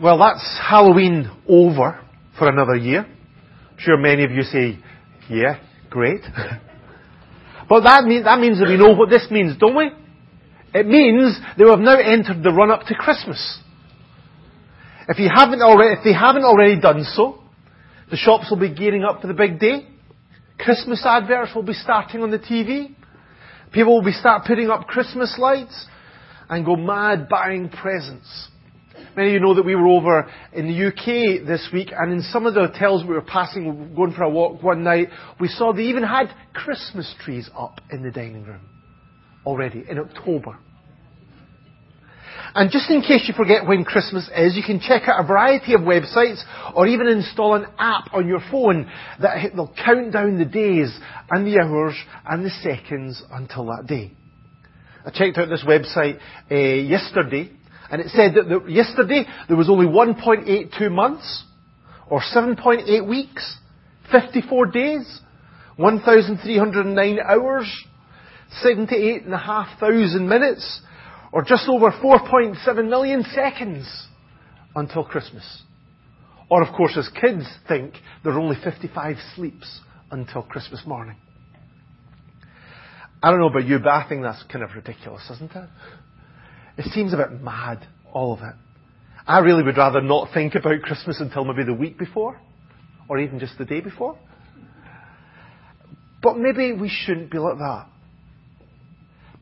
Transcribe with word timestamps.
Well, 0.00 0.18
that's 0.18 0.58
Halloween 0.62 1.28
over 1.48 1.98
for 2.38 2.48
another 2.48 2.76
year. 2.76 3.00
I'm 3.00 3.78
sure 3.78 3.96
many 3.96 4.22
of 4.22 4.30
you 4.30 4.42
say, 4.42 4.78
yeah, 5.28 5.58
great. 5.90 6.20
but 7.68 7.80
that, 7.80 8.04
mean, 8.04 8.22
that 8.22 8.38
means 8.38 8.60
that 8.60 8.68
we 8.68 8.76
know 8.76 8.94
what 8.94 9.10
this 9.10 9.26
means, 9.28 9.56
don't 9.58 9.76
we? 9.76 9.90
It 10.72 10.86
means 10.86 11.36
that 11.56 11.64
we 11.64 11.70
have 11.70 11.80
now 11.80 11.98
entered 11.98 12.44
the 12.44 12.52
run 12.52 12.70
up 12.70 12.82
to 12.86 12.94
Christmas. 12.94 13.58
If 15.08 15.18
you 15.18 15.30
haven't 15.34 15.62
already, 15.62 15.98
if 15.98 16.04
they 16.04 16.12
haven't 16.12 16.44
already 16.44 16.80
done 16.80 17.02
so, 17.02 17.42
the 18.08 18.16
shops 18.16 18.46
will 18.50 18.60
be 18.60 18.72
gearing 18.72 19.02
up 19.02 19.20
for 19.20 19.26
the 19.26 19.34
big 19.34 19.58
day. 19.58 19.88
Christmas 20.60 21.02
adverts 21.04 21.56
will 21.56 21.64
be 21.64 21.72
starting 21.72 22.22
on 22.22 22.30
the 22.30 22.38
TV. 22.38 22.94
People 23.72 23.96
will 23.96 24.04
be 24.04 24.12
start 24.12 24.44
putting 24.46 24.70
up 24.70 24.86
Christmas 24.86 25.34
lights 25.38 25.86
and 26.48 26.64
go 26.64 26.76
mad 26.76 27.28
buying 27.28 27.68
presents. 27.68 28.48
Many 29.18 29.30
of 29.30 29.34
you 29.34 29.40
know 29.40 29.54
that 29.54 29.64
we 29.64 29.74
were 29.74 29.88
over 29.88 30.30
in 30.52 30.68
the 30.68 30.86
UK 30.86 31.44
this 31.44 31.68
week, 31.72 31.90
and 31.90 32.12
in 32.12 32.22
some 32.22 32.46
of 32.46 32.54
the 32.54 32.68
hotels 32.68 33.02
we 33.02 33.14
were 33.14 33.20
passing, 33.20 33.92
going 33.96 34.12
for 34.12 34.22
a 34.22 34.30
walk 34.30 34.62
one 34.62 34.84
night, 34.84 35.08
we 35.40 35.48
saw 35.48 35.72
they 35.72 35.86
even 35.86 36.04
had 36.04 36.28
Christmas 36.52 37.12
trees 37.24 37.50
up 37.58 37.80
in 37.90 38.04
the 38.04 38.12
dining 38.12 38.44
room 38.44 38.60
already 39.44 39.84
in 39.90 39.98
October. 39.98 40.56
And 42.54 42.70
just 42.70 42.88
in 42.90 43.02
case 43.02 43.24
you 43.26 43.34
forget 43.34 43.66
when 43.66 43.84
Christmas 43.84 44.30
is, 44.36 44.56
you 44.56 44.62
can 44.62 44.78
check 44.78 45.08
out 45.08 45.24
a 45.24 45.26
variety 45.26 45.74
of 45.74 45.80
websites 45.80 46.40
or 46.76 46.86
even 46.86 47.08
install 47.08 47.56
an 47.56 47.66
app 47.76 48.14
on 48.14 48.28
your 48.28 48.40
phone 48.52 48.88
that 49.20 49.52
will 49.56 49.74
count 49.84 50.12
down 50.12 50.38
the 50.38 50.44
days 50.44 50.96
and 51.28 51.44
the 51.44 51.58
hours 51.58 51.96
and 52.24 52.44
the 52.44 52.50
seconds 52.50 53.20
until 53.32 53.66
that 53.66 53.88
day. 53.88 54.12
I 55.04 55.10
checked 55.10 55.38
out 55.38 55.48
this 55.48 55.64
website 55.66 56.20
uh, 56.50 56.54
yesterday 56.54 57.57
and 57.90 58.00
it 58.00 58.08
said 58.08 58.34
that 58.34 58.48
the, 58.48 58.70
yesterday 58.70 59.24
there 59.48 59.56
was 59.56 59.70
only 59.70 59.86
1.82 59.86 60.90
months 60.90 61.44
or 62.10 62.20
7.8 62.20 63.06
weeks, 63.06 63.56
54 64.10 64.66
days, 64.66 65.20
1,309 65.76 67.18
hours, 67.20 67.84
78,500 68.62 70.20
minutes, 70.22 70.80
or 71.32 71.42
just 71.44 71.68
over 71.68 71.90
4.7 71.90 72.88
million 72.88 73.24
seconds 73.34 74.06
until 74.74 75.04
Christmas. 75.04 75.62
Or, 76.50 76.62
of 76.62 76.74
course, 76.74 76.96
as 76.96 77.08
kids 77.20 77.44
think, 77.68 77.94
there 78.24 78.32
are 78.32 78.40
only 78.40 78.56
55 78.62 79.16
sleeps 79.36 79.80
until 80.10 80.42
Christmas 80.42 80.82
morning. 80.86 81.16
I 83.22 83.30
don't 83.30 83.40
know 83.40 83.48
about 83.48 83.66
you, 83.66 83.78
but 83.78 83.88
I 83.88 84.08
think 84.08 84.22
that's 84.22 84.42
kind 84.50 84.64
of 84.64 84.70
ridiculous, 84.74 85.28
isn't 85.34 85.52
it? 85.52 85.68
It 86.78 86.92
seems 86.92 87.12
a 87.12 87.16
bit 87.16 87.42
mad, 87.42 87.86
all 88.12 88.32
of 88.32 88.40
it. 88.40 88.54
I 89.26 89.40
really 89.40 89.62
would 89.62 89.76
rather 89.76 90.00
not 90.00 90.28
think 90.32 90.54
about 90.54 90.80
Christmas 90.82 91.20
until 91.20 91.44
maybe 91.44 91.64
the 91.64 91.74
week 91.74 91.98
before, 91.98 92.40
or 93.08 93.18
even 93.18 93.40
just 93.40 93.58
the 93.58 93.64
day 93.64 93.80
before. 93.80 94.16
But 96.22 96.38
maybe 96.38 96.72
we 96.72 96.88
shouldn't 96.88 97.30
be 97.30 97.38
like 97.38 97.58
that. 97.58 97.86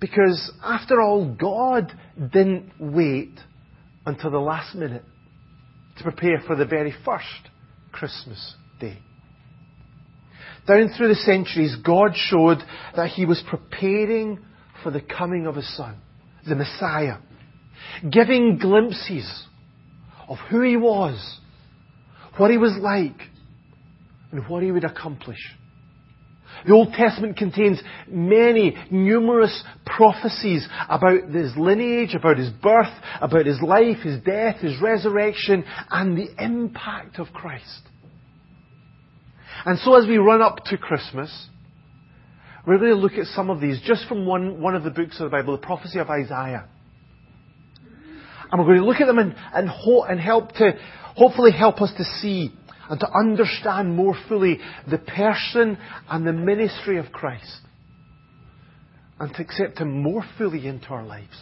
Because 0.01 0.51
after 0.63 1.01
all, 1.01 1.35
God 1.35 1.93
didn't 2.19 2.73
wait 2.79 3.39
until 4.05 4.31
the 4.31 4.39
last 4.39 4.75
minute 4.75 5.05
to 5.99 6.03
prepare 6.03 6.41
for 6.47 6.57
the 6.57 6.67
very 6.67 6.95
first 7.05 7.51
Christmas 7.93 8.55
day. 8.81 8.99
Down 10.67 10.91
through 10.97 11.09
the 11.09 11.15
centuries, 11.15 11.77
God 11.85 12.13
showed 12.15 12.59
that 12.97 13.11
He 13.11 13.25
was 13.25 13.43
preparing 13.49 14.41
for 14.83 14.91
the 14.91 15.01
coming 15.01 15.47
of 15.47 15.55
His 15.55 15.77
Son, 15.77 15.97
the 16.47 16.57
Messiah, 16.57 17.19
giving 18.11 18.59
glimpses 18.59 19.45
of 20.29 20.39
who 20.51 20.63
He 20.63 20.77
was, 20.77 21.39
what 22.37 22.51
He 22.51 22.59
was 22.59 22.77
like, 22.81 23.21
and 24.33 24.47
what 24.49 24.63
He 24.63 24.71
would 24.71 24.85
accomplish. 24.85 25.39
The 26.65 26.73
Old 26.73 26.93
Testament 26.95 27.37
contains 27.37 27.81
many, 28.09 28.77
numerous 28.91 29.63
prophecies 29.85 30.67
about 30.89 31.29
his 31.29 31.57
lineage, 31.57 32.15
about 32.15 32.39
his 32.39 32.51
birth, 32.51 32.93
about 33.21 33.47
his 33.47 33.61
life, 33.61 33.99
his 34.03 34.23
death, 34.23 34.61
his 34.61 34.81
resurrection, 34.81 35.65
and 35.91 36.17
the 36.17 36.29
impact 36.43 37.19
of 37.19 37.29
Christ. 37.33 37.83
And 39.65 39.79
so 39.81 39.97
as 39.97 40.07
we 40.07 40.17
run 40.17 40.43
up 40.43 40.65
to 40.67 40.79
Christmas, 40.79 41.49
we're 42.67 42.79
going 42.79 42.91
to 42.91 42.97
look 42.97 43.15
at 43.15 43.27
some 43.27 43.51
of 43.51 43.61
these 43.61 43.81
just 43.85 44.07
from 44.09 44.27
one, 44.27 44.61
one 44.61 44.75
of 44.75 44.83
the 44.83 44.91
books 44.91 45.21
of 45.21 45.31
the 45.31 45.37
Bible, 45.37 45.57
the 45.57 45.67
prophecy 45.67 45.99
of 45.99 46.09
Isaiah. 46.09 46.69
And 48.51 48.61
we're 48.61 48.67
going 48.67 48.81
to 48.81 48.87
look 48.87 49.01
at 49.01 49.07
them 49.07 49.19
and, 49.19 49.35
and, 49.53 49.69
ho- 49.69 50.03
and 50.03 50.21
help 50.21 50.53
to, 50.53 50.73
hopefully 51.17 51.53
help 51.53 51.81
us 51.81 51.93
to 51.97 52.05
see 52.21 52.53
and 52.89 53.01
to 53.01 53.09
understand 53.13 53.95
more 53.95 54.17
fully 54.29 54.61
the 54.89 54.99
person 54.99 55.79
and 56.09 56.27
the 56.27 56.33
ministry 56.33 56.99
of 56.99 57.11
Christ 57.13 57.61
and 59.19 59.35
to 59.35 59.43
accept 59.43 59.79
Him 59.79 60.03
more 60.03 60.25
fully 60.39 60.67
into 60.67 60.89
our 60.89 61.05
lives. 61.05 61.37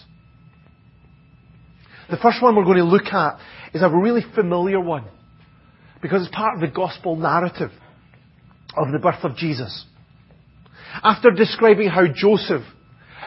The 2.11 2.17
first 2.19 2.43
one 2.43 2.55
we're 2.55 2.65
going 2.65 2.79
to 2.79 2.85
look 2.85 3.07
at 3.13 3.39
is 3.73 3.83
a 3.83 3.89
really 3.89 4.23
familiar 4.35 4.81
one 4.81 5.05
because 6.03 6.27
it's 6.27 6.35
part 6.35 6.55
of 6.55 6.61
the 6.61 6.75
gospel 6.75 7.17
narrative 7.17 7.71
of 8.77 8.93
the 8.93 8.99
birth 8.99 9.25
of 9.25 9.37
Jesus. 9.37 9.87
After 11.03 11.31
describing 11.31 11.89
how 11.89 12.07
Joseph 12.07 12.63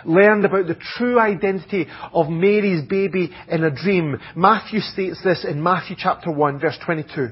learned 0.05 0.45
about 0.45 0.67
the 0.67 0.79
true 0.97 1.19
identity 1.19 1.87
of 2.13 2.29
Mary's 2.29 2.87
baby 2.87 3.31
in 3.47 3.63
a 3.63 3.71
dream, 3.71 4.17
Matthew 4.35 4.79
states 4.79 5.21
this 5.23 5.45
in 5.47 5.61
Matthew 5.61 5.95
chapter 5.97 6.31
1 6.31 6.59
verse 6.59 6.77
22. 6.85 7.29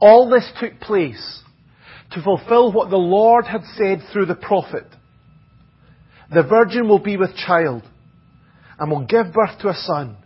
All 0.00 0.30
this 0.30 0.50
took 0.60 0.80
place 0.80 1.42
to 2.12 2.22
fulfill 2.22 2.72
what 2.72 2.90
the 2.90 2.96
Lord 2.96 3.46
had 3.46 3.62
said 3.76 4.02
through 4.12 4.26
the 4.26 4.34
prophet. 4.34 4.86
The 6.32 6.42
virgin 6.42 6.88
will 6.88 6.98
be 6.98 7.16
with 7.16 7.34
child 7.36 7.82
and 8.78 8.90
will 8.90 9.06
give 9.06 9.32
birth 9.32 9.58
to 9.60 9.68
a 9.68 9.74
son. 9.74 10.16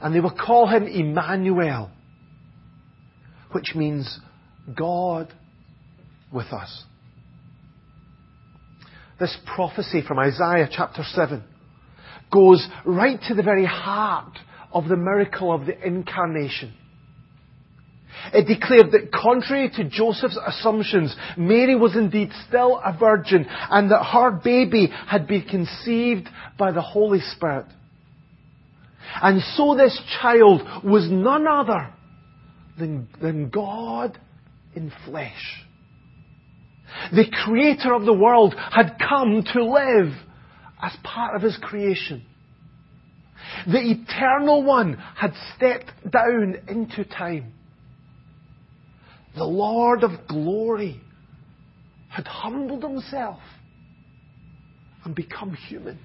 And 0.00 0.14
they 0.14 0.20
will 0.20 0.34
call 0.34 0.66
him 0.66 0.84
Emmanuel, 0.84 1.90
which 3.52 3.74
means 3.74 4.18
God 4.76 5.32
with 6.32 6.46
us. 6.46 6.84
This 9.18 9.36
prophecy 9.54 10.02
from 10.06 10.18
Isaiah 10.18 10.68
chapter 10.70 11.02
7 11.04 11.42
goes 12.32 12.66
right 12.84 13.18
to 13.28 13.34
the 13.34 13.42
very 13.42 13.66
heart 13.66 14.38
of 14.72 14.88
the 14.88 14.96
miracle 14.96 15.52
of 15.52 15.66
the 15.66 15.86
incarnation. 15.86 16.74
It 18.32 18.46
declared 18.46 18.92
that 18.92 19.12
contrary 19.12 19.70
to 19.76 19.84
Joseph's 19.84 20.38
assumptions, 20.46 21.14
Mary 21.36 21.74
was 21.74 21.96
indeed 21.96 22.30
still 22.48 22.80
a 22.84 22.96
virgin 22.96 23.46
and 23.48 23.90
that 23.90 24.04
her 24.04 24.30
baby 24.30 24.88
had 25.06 25.26
been 25.26 25.42
conceived 25.42 26.28
by 26.58 26.72
the 26.72 26.80
Holy 26.80 27.20
Spirit. 27.20 27.66
And 29.20 29.42
so 29.56 29.74
this 29.76 30.00
child 30.20 30.62
was 30.84 31.08
none 31.10 31.46
other 31.46 31.92
than, 32.78 33.08
than 33.20 33.50
God 33.50 34.18
in 34.74 34.92
flesh. 35.04 35.64
The 37.12 37.30
creator 37.44 37.94
of 37.94 38.04
the 38.04 38.12
world 38.12 38.54
had 38.54 38.96
come 38.98 39.44
to 39.52 39.64
live 39.64 40.12
as 40.82 40.92
part 41.02 41.36
of 41.36 41.42
his 41.42 41.56
creation. 41.58 42.24
The 43.66 43.78
eternal 43.80 44.62
one 44.62 44.94
had 45.16 45.32
stepped 45.54 46.10
down 46.10 46.56
into 46.68 47.04
time 47.04 47.54
the 49.34 49.44
Lord 49.44 50.04
of 50.04 50.26
glory 50.28 51.00
had 52.10 52.26
humbled 52.26 52.82
himself 52.82 53.40
and 55.04 55.14
become 55.14 55.54
human. 55.54 55.98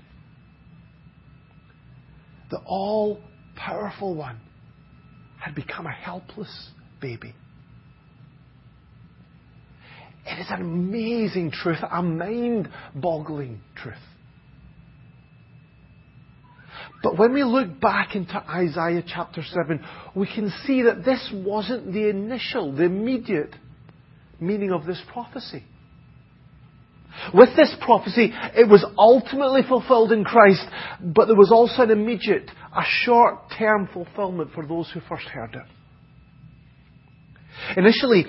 The 2.49 2.59
all 2.65 3.19
powerful 3.55 4.15
one 4.15 4.39
had 5.39 5.55
become 5.55 5.85
a 5.85 5.91
helpless 5.91 6.69
baby. 7.01 7.33
It 10.27 10.39
is 10.39 10.47
an 10.49 10.61
amazing 10.61 11.51
truth, 11.51 11.79
a 11.89 12.03
mind 12.03 12.69
boggling 12.93 13.61
truth. 13.75 13.95
But 17.01 17.17
when 17.17 17.33
we 17.33 17.43
look 17.43 17.79
back 17.79 18.15
into 18.15 18.35
Isaiah 18.35 19.03
chapter 19.05 19.41
7, 19.43 19.83
we 20.15 20.27
can 20.27 20.51
see 20.65 20.83
that 20.83 21.05
this 21.05 21.31
wasn't 21.33 21.93
the 21.93 22.09
initial, 22.09 22.73
the 22.73 22.83
immediate 22.83 23.55
meaning 24.39 24.71
of 24.71 24.85
this 24.85 25.01
prophecy. 25.13 25.63
With 27.33 27.49
this 27.55 27.75
prophecy, 27.81 28.31
it 28.33 28.69
was 28.69 28.85
ultimately 28.97 29.61
fulfilled 29.67 30.11
in 30.11 30.23
Christ, 30.23 30.65
but 31.01 31.25
there 31.25 31.35
was 31.35 31.51
also 31.51 31.83
an 31.83 31.91
immediate, 31.91 32.49
a 32.75 32.83
short 33.03 33.35
term 33.57 33.89
fulfillment 33.93 34.51
for 34.53 34.65
those 34.65 34.89
who 34.93 34.99
first 35.07 35.27
heard 35.27 35.55
it. 35.55 37.77
Initially, 37.77 38.25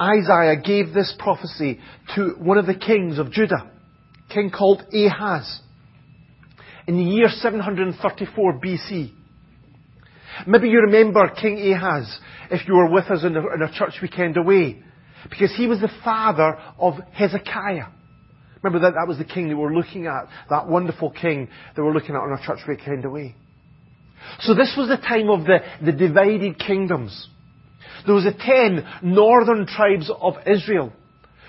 Isaiah 0.00 0.60
gave 0.62 0.94
this 0.94 1.14
prophecy 1.18 1.80
to 2.14 2.36
one 2.38 2.58
of 2.58 2.66
the 2.66 2.74
kings 2.74 3.18
of 3.18 3.32
Judah, 3.32 3.70
a 4.30 4.32
king 4.32 4.50
called 4.50 4.82
Ahaz 4.92 5.60
in 6.86 6.96
the 6.96 7.02
year 7.02 7.28
734 7.28 8.60
BC. 8.60 9.12
Maybe 10.46 10.68
you 10.68 10.80
remember 10.80 11.28
King 11.30 11.72
Ahaz, 11.72 12.18
if 12.50 12.66
you 12.66 12.74
were 12.74 12.90
with 12.90 13.06
us 13.06 13.24
in, 13.24 13.36
our 13.36 13.70
church 13.74 13.94
weekend 14.00 14.36
away, 14.36 14.82
because 15.28 15.52
he 15.56 15.66
was 15.66 15.80
the 15.80 15.90
father 16.04 16.58
of 16.78 16.94
Hezekiah. 17.12 17.86
Remember 18.62 18.86
that 18.86 18.94
that 18.94 19.06
was 19.06 19.18
the 19.18 19.24
king 19.24 19.48
that 19.48 19.56
we 19.56 19.62
were 19.62 19.74
looking 19.74 20.06
at, 20.06 20.28
that 20.50 20.68
wonderful 20.68 21.10
king 21.10 21.48
that 21.74 21.82
we 21.82 21.88
we're 21.88 21.94
looking 21.94 22.14
at 22.14 22.20
on 22.20 22.30
our 22.30 22.40
church 22.44 22.60
weekend 22.66 23.04
away. 23.04 23.34
So 24.40 24.54
this 24.54 24.74
was 24.76 24.88
the 24.88 24.96
time 24.96 25.28
of 25.30 25.44
the, 25.44 25.58
the 25.84 25.92
divided 25.92 26.58
kingdoms. 26.58 27.28
There 28.06 28.14
was 28.14 28.24
the 28.24 28.32
ten 28.32 28.86
northern 29.02 29.66
tribes 29.66 30.10
of 30.20 30.34
Israel 30.46 30.92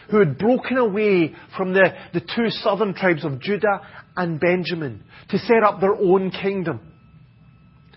who 0.09 0.19
had 0.19 0.37
broken 0.37 0.77
away 0.77 1.35
from 1.55 1.73
the, 1.73 1.93
the 2.13 2.21
two 2.21 2.49
southern 2.49 2.93
tribes 2.93 3.23
of 3.23 3.39
Judah 3.39 3.81
and 4.17 4.39
Benjamin 4.39 5.03
to 5.29 5.37
set 5.37 5.63
up 5.63 5.79
their 5.79 5.95
own 5.95 6.31
kingdom. 6.31 6.81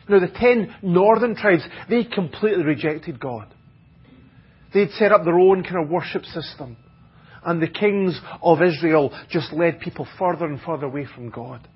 Now 0.09 0.21
the 0.21 0.29
ten 0.29 0.75
northern 0.83 1.35
tribes, 1.35 1.63
they 1.89 2.05
completely 2.05 2.65
rejected 2.65 3.19
God. 3.19 3.53
They'd 4.75 4.91
set 4.93 5.13
up 5.13 5.25
their 5.25 5.39
own 5.39 5.63
kind 5.63 5.83
of 5.83 5.91
worship 5.91 6.25
system. 6.25 6.77
And 7.45 7.61
the 7.61 7.69
kings 7.69 8.21
of 8.43 8.63
Israel 8.63 9.13
just 9.31 9.53
led 9.53 9.81
people 9.81 10.07
further 10.19 10.47
and 10.47 10.61
further 10.61 10.87
away 10.87 11.07
from 11.13 11.31
God. 11.31 11.67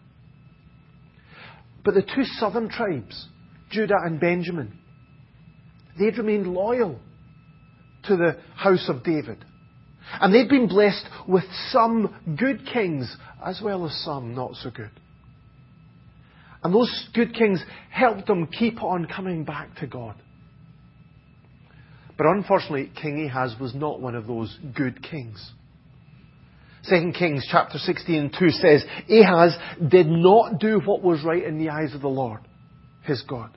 But 1.85 1.95
the 1.95 2.03
two 2.03 2.25
southern 2.25 2.69
tribes, 2.69 3.29
Judah 3.71 3.97
and 4.05 4.21
Benjamin, 4.21 4.79
they'd 5.99 6.19
remained 6.19 6.47
loyal 6.47 6.99
to 8.05 8.17
the 8.17 8.39
house 8.55 8.89
of 8.89 9.05
David. 9.05 9.45
And 10.21 10.33
they'd 10.33 10.49
been 10.49 10.69
blessed 10.69 11.05
with 11.27 11.45
some 11.71 12.37
good 12.39 12.67
kings 12.73 13.15
as 13.45 13.61
well 13.63 13.87
as 13.87 14.05
some 14.05 14.35
not 14.35 14.55
so 14.55 14.71
good. 14.71 14.91
And 16.63 16.75
those 16.75 17.09
good 17.15 17.35
kings 17.35 17.63
helped 17.91 18.27
them 18.27 18.47
keep 18.47 18.83
on 18.83 19.07
coming 19.07 19.45
back 19.45 19.77
to 19.77 19.87
God. 19.87 20.17
But 22.17 22.27
unfortunately, 22.27 22.91
King 23.01 23.27
Ahaz 23.27 23.55
was 23.61 23.75
not 23.75 24.01
one 24.01 24.15
of 24.15 24.27
those 24.27 24.57
good 24.75 25.03
kings. 25.03 25.53
2 26.89 27.13
Kings 27.19 27.47
chapter 27.51 27.79
16 27.79 28.33
2 28.39 28.51
says, 28.51 28.85
Ahaz 29.11 29.57
did 29.89 30.07
not 30.07 30.59
do 30.61 30.81
what 30.85 31.03
was 31.03 31.23
right 31.25 31.43
in 31.43 31.59
the 31.59 31.71
eyes 31.71 31.95
of 31.95 32.01
the 32.01 32.09
Lord, 32.09 32.41
his 33.03 33.23
God. 33.29 33.51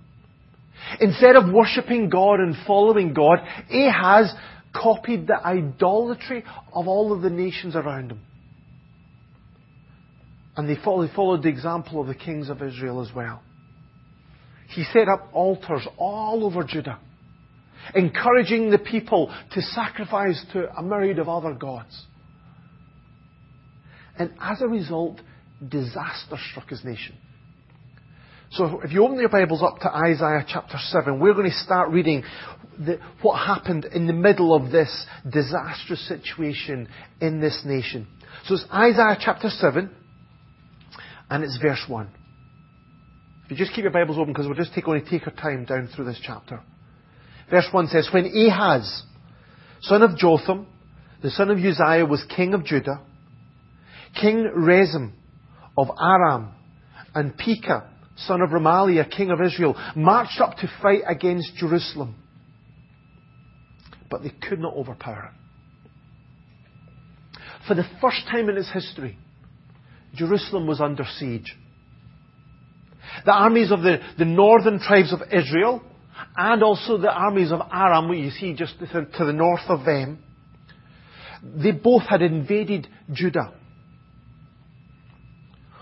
Instead 1.00 1.36
of 1.36 1.52
worshipping 1.52 2.10
God 2.10 2.40
and 2.40 2.56
following 2.66 3.14
God, 3.14 3.40
Ahaz 3.72 4.34
copied 4.74 5.28
the 5.28 5.40
idolatry 5.44 6.44
of 6.74 6.88
all 6.88 7.14
of 7.14 7.22
the 7.22 7.30
nations 7.30 7.76
around 7.76 8.12
him. 8.12 8.22
And 10.56 10.68
they 10.68 10.76
followed 10.84 11.44
the 11.44 11.50
example 11.50 12.02
of 12.02 12.08
the 12.08 12.16
kings 12.16 12.50
of 12.50 12.62
Israel 12.62 13.02
as 13.02 13.14
well. 13.16 13.42
He 14.70 14.84
set 14.84 15.08
up 15.08 15.30
altars 15.34 15.88
all 15.98 16.46
over 16.46 16.64
Judah, 16.64 17.00
encouraging 17.96 18.70
the 18.70 18.78
people 18.78 19.34
to 19.52 19.62
sacrifice 19.62 20.44
to 20.54 20.70
a 20.78 20.84
myriad 20.84 21.18
of 21.18 21.30
other 21.30 21.54
gods. 21.54 22.06
And 24.18 24.34
as 24.40 24.62
a 24.62 24.68
result, 24.68 25.22
disaster 25.66 26.38
struck 26.52 26.70
his 26.70 26.84
nation. 26.84 27.16
So 28.52 28.82
if 28.84 28.92
you 28.92 29.04
open 29.04 29.20
your 29.20 29.30
Bibles 29.30 29.62
up 29.62 29.78
to 29.82 29.96
Isaiah 29.96 30.44
chapter 30.48 30.78
7, 30.80 31.20
we're 31.20 31.36
going 31.36 31.50
to 31.50 31.56
start 31.56 31.92
reading 31.92 32.24
the, 32.80 33.00
what 33.22 33.38
happened 33.38 33.86
in 33.86 34.08
the 34.08 34.14
middle 34.14 34.56
of 34.56 34.72
this 34.72 35.06
disastrous 35.30 36.08
situation 36.08 36.88
in 37.22 37.42
this 37.42 37.62
nation. 37.64 38.08
So 38.46 38.56
it's 38.56 38.66
Isaiah 38.74 39.18
chapter 39.20 39.50
7, 39.50 39.92
and 41.30 41.44
it's 41.44 41.60
verse 41.62 41.84
1. 41.88 42.10
If 43.46 43.52
you 43.52 43.58
just 43.58 43.74
keep 43.74 43.84
your 43.84 43.92
Bibles 43.92 44.18
open, 44.18 44.34
because 44.34 44.48
we'll 44.48 44.56
just 44.56 44.74
take, 44.74 44.88
only 44.88 45.04
take 45.08 45.28
our 45.28 45.34
time 45.34 45.66
down 45.66 45.88
through 45.96 46.06
this 46.06 46.20
chapter. 46.24 46.62
Verse 47.52 47.68
1 47.72 47.88
says, 47.90 48.10
When 48.12 48.26
Ahaz, 48.26 49.04
son 49.82 50.02
of 50.02 50.18
Jotham, 50.18 50.66
the 51.22 51.30
son 51.30 51.52
of 51.52 51.60
Uzziah, 51.60 52.06
was 52.06 52.26
king 52.36 52.56
of 52.56 52.66
Judah, 52.66 53.02
King 54.20 54.50
Rezin 54.56 55.14
of 55.78 55.90
Aram 56.02 56.50
and 57.14 57.38
Pekah, 57.38 57.88
son 58.28 58.42
of 58.42 58.50
Remaliah, 58.50 59.10
king 59.10 59.32
of 59.32 59.42
Israel, 59.42 59.76
marched 59.96 60.40
up 60.42 60.58
to 60.58 60.70
fight 60.82 61.02
against 61.08 61.56
Jerusalem. 61.56 62.16
But 64.10 64.24
they 64.24 64.30
could 64.30 64.60
not 64.60 64.74
overpower 64.74 65.32
it. 65.32 65.40
For 67.68 67.76
the 67.76 67.86
first 68.02 68.26
time 68.32 68.50
in 68.50 68.58
its 68.58 68.72
history, 68.72 69.18
Jerusalem 70.16 70.66
was 70.68 70.82
under 70.82 71.04
siege. 71.18 71.56
The 73.26 73.32
armies 73.32 73.72
of 73.72 73.82
the, 73.82 74.00
the 74.18 74.26
northern 74.26 74.80
tribes 74.80 75.14
of 75.14 75.22
Israel 75.32 75.84
and 76.36 76.64
also 76.64 76.98
the 76.98 77.12
armies 77.12 77.52
of 77.52 77.62
Aram, 77.72 78.08
what 78.08 78.18
you 78.18 78.32
see 78.32 78.54
just 78.54 78.80
to 78.80 79.26
the 79.26 79.34
north 79.34 79.62
of 79.68 79.86
them, 79.86 80.24
they 81.44 81.72
both 81.72 82.04
had 82.04 82.22
invaded 82.22 82.88
Judah. 83.12 83.54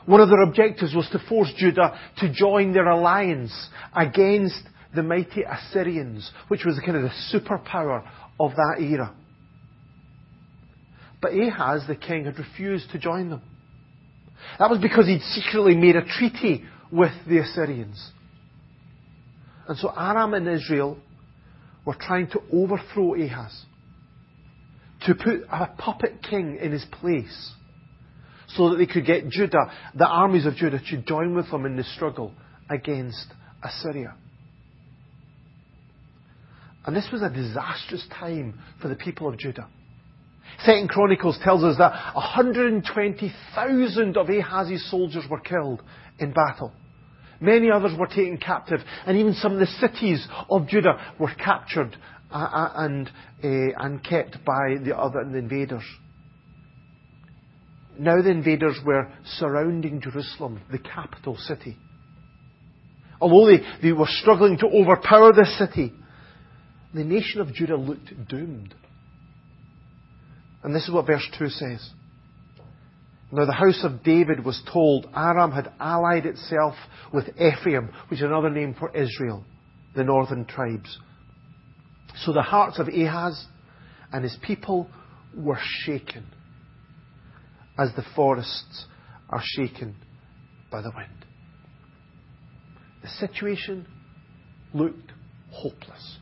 One 0.07 0.21
of 0.21 0.29
their 0.29 0.41
objectives 0.41 0.95
was 0.95 1.09
to 1.11 1.19
force 1.27 1.51
Judah 1.57 1.99
to 2.19 2.31
join 2.31 2.71
their 2.71 2.87
alliance 2.87 3.51
against 3.93 4.63
the 4.95 5.03
mighty 5.03 5.43
Assyrians, 5.43 6.31
which 6.47 6.63
was 6.63 6.79
kind 6.79 6.95
of 6.95 7.03
the 7.03 7.11
superpower 7.33 8.07
of 8.39 8.51
that 8.51 8.77
era. 8.79 9.13
But 11.21 11.33
Ahaz, 11.33 11.83
the 11.89 11.95
king, 11.97 12.23
had 12.23 12.39
refused 12.39 12.91
to 12.91 12.99
join 12.99 13.29
them. 13.29 13.41
That 14.59 14.69
was 14.69 14.79
because 14.79 15.07
he'd 15.07 15.21
secretly 15.21 15.75
made 15.75 15.97
a 15.97 16.05
treaty 16.05 16.63
with 16.89 17.11
the 17.27 17.39
Assyrians. 17.39 18.11
And 19.67 19.77
so 19.77 19.89
Aram 19.89 20.33
and 20.33 20.47
Israel 20.47 20.97
were 21.85 21.97
trying 21.99 22.27
to 22.27 22.39
overthrow 22.53 23.15
Ahaz, 23.15 23.65
to 25.01 25.15
put 25.15 25.41
a 25.51 25.67
puppet 25.77 26.23
king 26.23 26.59
in 26.61 26.71
his 26.71 26.85
place 26.85 27.51
so 28.49 28.69
that 28.69 28.77
they 28.77 28.85
could 28.85 29.05
get 29.05 29.27
Judah, 29.29 29.71
the 29.95 30.07
armies 30.07 30.45
of 30.45 30.55
Judah, 30.55 30.79
to 30.79 31.01
join 31.03 31.35
with 31.35 31.51
them 31.51 31.65
in 31.65 31.75
the 31.75 31.83
struggle 31.83 32.31
against 32.69 33.25
Assyria. 33.63 34.15
And 36.85 36.95
this 36.95 37.09
was 37.11 37.21
a 37.21 37.29
disastrous 37.29 38.07
time 38.17 38.57
for 38.81 38.87
the 38.87 38.95
people 38.95 39.27
of 39.27 39.37
Judah. 39.37 39.67
Second 40.63 40.89
Chronicles 40.89 41.37
tells 41.43 41.63
us 41.63 41.77
that 41.77 42.15
120,000 42.15 44.17
of 44.17 44.29
Ahaz's 44.29 44.89
soldiers 44.89 45.25
were 45.29 45.41
killed 45.41 45.83
in 46.19 46.31
battle. 46.31 46.71
Many 47.39 47.69
others 47.69 47.91
were 47.97 48.07
taken 48.07 48.37
captive, 48.37 48.79
and 49.05 49.17
even 49.17 49.35
some 49.35 49.53
of 49.53 49.59
the 49.59 49.67
cities 49.67 50.27
of 50.49 50.67
Judah 50.67 51.13
were 51.19 51.31
captured 51.35 51.95
uh, 52.31 52.35
uh, 52.35 52.71
and, 52.75 53.07
uh, 53.43 53.77
and 53.77 54.03
kept 54.03 54.43
by 54.43 54.77
the 54.83 54.97
other 54.97 55.21
invaders. 55.21 55.83
Now 57.99 58.21
the 58.21 58.29
invaders 58.29 58.77
were 58.85 59.11
surrounding 59.37 60.01
Jerusalem, 60.01 60.61
the 60.71 60.79
capital 60.79 61.35
city. 61.37 61.77
Although 63.19 63.51
they, 63.51 63.63
they 63.81 63.91
were 63.91 64.07
struggling 64.07 64.57
to 64.59 64.67
overpower 64.67 65.33
the 65.33 65.47
city, 65.57 65.93
the 66.93 67.03
nation 67.03 67.41
of 67.41 67.53
Judah 67.53 67.75
looked 67.75 68.11
doomed. 68.27 68.75
And 70.63 70.75
this 70.75 70.83
is 70.83 70.93
what 70.93 71.07
verse 71.07 71.27
2 71.37 71.49
says. 71.49 71.89
Now 73.31 73.45
the 73.45 73.53
house 73.53 73.83
of 73.83 74.03
David 74.03 74.45
was 74.45 74.61
told 74.71 75.07
Aram 75.15 75.51
had 75.51 75.71
allied 75.79 76.25
itself 76.25 76.75
with 77.11 77.29
Ephraim, 77.39 77.89
which 78.09 78.19
is 78.19 78.25
another 78.25 78.49
name 78.49 78.75
for 78.77 78.95
Israel, 78.95 79.43
the 79.95 80.03
northern 80.03 80.45
tribes. 80.45 80.97
So 82.23 82.31
the 82.31 82.41
hearts 82.41 82.79
of 82.79 82.87
Ahaz 82.87 83.45
and 84.13 84.23
his 84.23 84.37
people 84.43 84.89
were 85.35 85.59
shaken 85.83 86.25
as 87.77 87.89
the 87.95 88.03
forests 88.15 88.85
are 89.29 89.41
shaken 89.43 89.95
by 90.71 90.81
the 90.81 90.91
wind. 90.95 91.25
The 93.03 93.09
situation 93.09 93.85
looked 94.73 95.11
hopeless. 95.51 96.17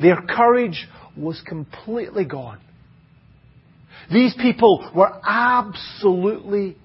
Their 0.00 0.20
courage 0.22 0.86
was 1.16 1.40
completely 1.46 2.24
gone. 2.24 2.60
These 4.12 4.34
people 4.40 4.90
were 4.94 5.20
absolutely 5.26 6.76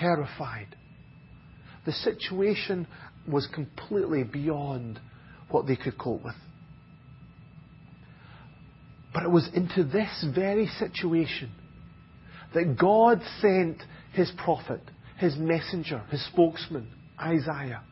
terrified. 0.00 0.68
The 1.84 1.92
situation 1.92 2.86
was 3.28 3.46
completely 3.54 4.24
beyond 4.24 5.00
what 5.50 5.66
they 5.66 5.76
could 5.76 5.96
cope 5.98 6.24
with. 6.24 6.34
But 9.14 9.22
it 9.22 9.30
was 9.30 9.48
into 9.54 9.84
this 9.84 10.26
very 10.34 10.66
situation 10.66 11.50
that 12.54 12.78
God 12.78 13.20
sent 13.40 13.82
his 14.12 14.30
prophet, 14.36 14.80
his 15.18 15.36
messenger, 15.36 16.02
his 16.10 16.24
spokesman, 16.26 16.88
Isaiah, 17.20 17.82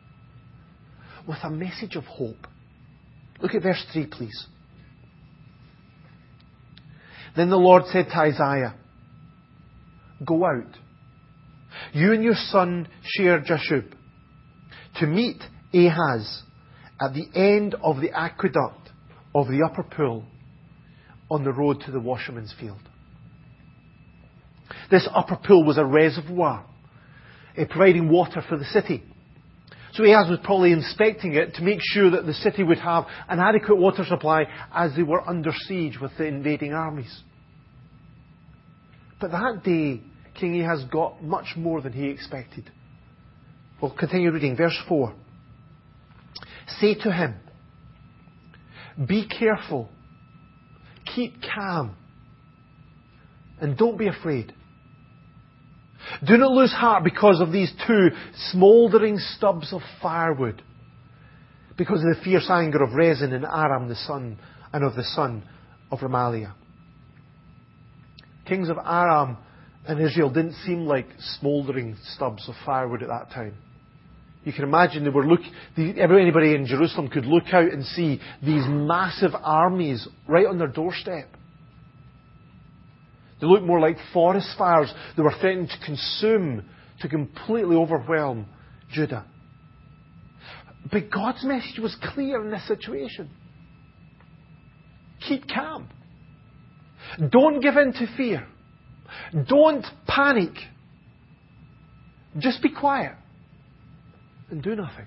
with 1.27 1.37
a 1.43 1.49
message 1.49 1.95
of 1.95 2.03
hope. 2.05 2.47
Look 3.41 3.53
at 3.53 3.63
verse 3.63 3.83
3, 3.93 4.07
please. 4.07 4.47
Then 7.35 7.49
the 7.49 7.57
Lord 7.57 7.83
said 7.91 8.05
to 8.05 8.17
Isaiah, 8.17 8.75
Go 10.25 10.45
out, 10.45 10.77
you 11.93 12.13
and 12.13 12.23
your 12.23 12.35
son 12.35 12.87
Shear 13.03 13.41
Jashub, 13.41 13.91
to 14.99 15.07
meet 15.07 15.41
Ahaz 15.73 16.43
at 17.01 17.13
the 17.13 17.27
end 17.35 17.75
of 17.83 17.97
the 17.99 18.11
aqueduct 18.11 18.89
of 19.33 19.47
the 19.47 19.63
upper 19.65 19.83
pool 19.83 20.23
on 21.29 21.43
the 21.43 21.51
road 21.51 21.81
to 21.85 21.91
the 21.91 21.99
washerman's 21.99 22.53
field. 22.57 22.79
This 24.89 25.07
upper 25.13 25.37
pool 25.37 25.63
was 25.65 25.77
a 25.77 25.85
reservoir, 25.85 26.65
uh, 27.57 27.65
providing 27.69 28.09
water 28.09 28.43
for 28.47 28.57
the 28.57 28.65
city. 28.65 29.03
So 29.93 30.03
Ahaz 30.03 30.29
was 30.29 30.39
probably 30.43 30.73
inspecting 30.73 31.35
it 31.35 31.55
to 31.55 31.63
make 31.63 31.79
sure 31.81 32.11
that 32.11 32.25
the 32.25 32.33
city 32.33 32.63
would 32.63 32.79
have 32.79 33.05
an 33.29 33.39
adequate 33.39 33.77
water 33.77 34.03
supply 34.03 34.45
as 34.73 34.93
they 34.95 35.03
were 35.03 35.27
under 35.27 35.51
siege 35.67 35.97
with 36.01 36.11
the 36.17 36.25
invading 36.25 36.73
armies. 36.73 37.23
But 39.21 39.31
that 39.31 39.61
day, 39.63 40.01
King 40.37 40.61
Ahaz 40.61 40.83
got 40.91 41.23
much 41.23 41.55
more 41.55 41.81
than 41.81 41.93
he 41.93 42.07
expected. 42.07 42.69
We'll 43.81 43.95
continue 43.95 44.31
reading. 44.31 44.57
Verse 44.57 44.77
4. 44.89 45.13
Say 46.79 46.95
to 46.95 47.11
him, 47.11 47.35
Be 49.07 49.27
careful, 49.27 49.89
keep 51.15 51.35
calm, 51.55 51.95
and 53.61 53.77
don't 53.77 53.97
be 53.97 54.07
afraid. 54.07 54.53
Do 56.25 56.37
not 56.37 56.51
lose 56.51 56.71
heart 56.71 57.03
because 57.03 57.39
of 57.39 57.51
these 57.51 57.71
two 57.87 58.09
smouldering 58.51 59.17
stubs 59.17 59.73
of 59.73 59.81
firewood, 60.01 60.61
because 61.77 62.03
of 62.03 62.15
the 62.15 62.23
fierce 62.23 62.49
anger 62.49 62.83
of 62.83 62.93
Rezin 62.93 63.33
and 63.33 63.45
Aram 63.45 63.87
the 63.87 63.95
son, 63.95 64.37
and 64.73 64.83
of 64.83 64.95
the 64.95 65.03
son 65.03 65.43
of 65.91 65.99
Remaliah. 65.99 66.53
Kings 68.47 68.69
of 68.69 68.77
Aram 68.77 69.37
and 69.87 70.01
Israel 70.01 70.29
didn't 70.29 70.55
seem 70.65 70.85
like 70.85 71.07
smouldering 71.39 71.95
stubs 72.13 72.47
of 72.47 72.55
firewood 72.65 73.01
at 73.01 73.09
that 73.09 73.31
time. 73.31 73.55
You 74.43 74.53
can 74.53 74.63
imagine 74.63 75.03
they 75.03 75.09
were 75.09 75.25
look, 75.25 75.41
anybody 75.75 76.53
in 76.53 76.67
Jerusalem 76.67 77.07
could 77.07 77.25
look 77.25 77.45
out 77.51 77.71
and 77.71 77.83
see 77.83 78.19
these 78.43 78.63
massive 78.67 79.31
armies 79.33 80.07
right 80.27 80.45
on 80.45 80.59
their 80.59 80.67
doorstep. 80.67 81.34
They 83.39 83.47
looked 83.47 83.65
more 83.65 83.79
like 83.79 83.97
forest 84.13 84.49
fires 84.57 84.93
that 85.15 85.23
were 85.23 85.33
threatening 85.39 85.67
to 85.67 85.85
consume, 85.85 86.65
to 87.01 87.09
completely 87.09 87.75
overwhelm 87.75 88.45
Judah. 88.91 89.25
But 90.91 91.11
God's 91.11 91.43
message 91.43 91.79
was 91.79 91.95
clear 92.13 92.43
in 92.43 92.51
this 92.51 92.67
situation. 92.67 93.29
Keep 95.27 95.47
calm. 95.49 95.89
Don't 97.29 97.59
give 97.61 97.75
in 97.77 97.93
to 97.93 98.07
fear. 98.15 98.47
Don't 99.47 99.85
panic. 100.07 100.53
Just 102.37 102.61
be 102.61 102.69
quiet 102.69 103.13
and 104.49 104.61
do 104.61 104.75
nothing. 104.75 105.05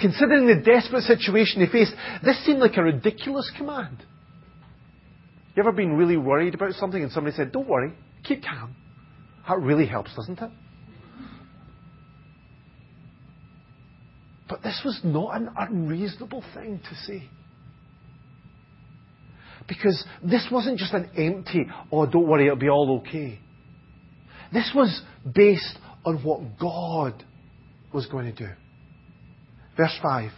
Considering 0.00 0.46
the 0.46 0.62
desperate 0.62 1.02
situation 1.02 1.60
they 1.60 1.70
faced, 1.70 1.92
this 2.22 2.44
seemed 2.44 2.58
like 2.58 2.76
a 2.76 2.82
ridiculous 2.82 3.50
command. 3.56 4.04
You 5.56 5.62
ever 5.62 5.72
been 5.72 5.94
really 5.96 6.18
worried 6.18 6.54
about 6.54 6.74
something 6.74 7.02
and 7.02 7.10
somebody 7.10 7.34
said, 7.34 7.50
Don't 7.50 7.66
worry, 7.66 7.94
keep 8.24 8.44
calm? 8.44 8.76
That 9.48 9.58
really 9.58 9.86
helps, 9.86 10.14
doesn't 10.14 10.38
it? 10.38 10.50
But 14.48 14.62
this 14.62 14.80
was 14.84 15.00
not 15.02 15.34
an 15.34 15.48
unreasonable 15.56 16.44
thing 16.54 16.80
to 16.88 16.94
say. 17.06 17.28
Because 19.66 20.04
this 20.22 20.46
wasn't 20.52 20.78
just 20.78 20.92
an 20.92 21.10
empty, 21.16 21.66
oh, 21.90 22.06
don't 22.06 22.28
worry, 22.28 22.46
it'll 22.46 22.56
be 22.56 22.68
all 22.68 23.02
okay. 23.04 23.40
This 24.52 24.70
was 24.74 25.02
based 25.34 25.78
on 26.04 26.22
what 26.22 26.58
God 26.60 27.24
was 27.92 28.06
going 28.06 28.26
to 28.26 28.46
do. 28.46 28.52
Verse 29.76 29.98
5. 30.02 30.30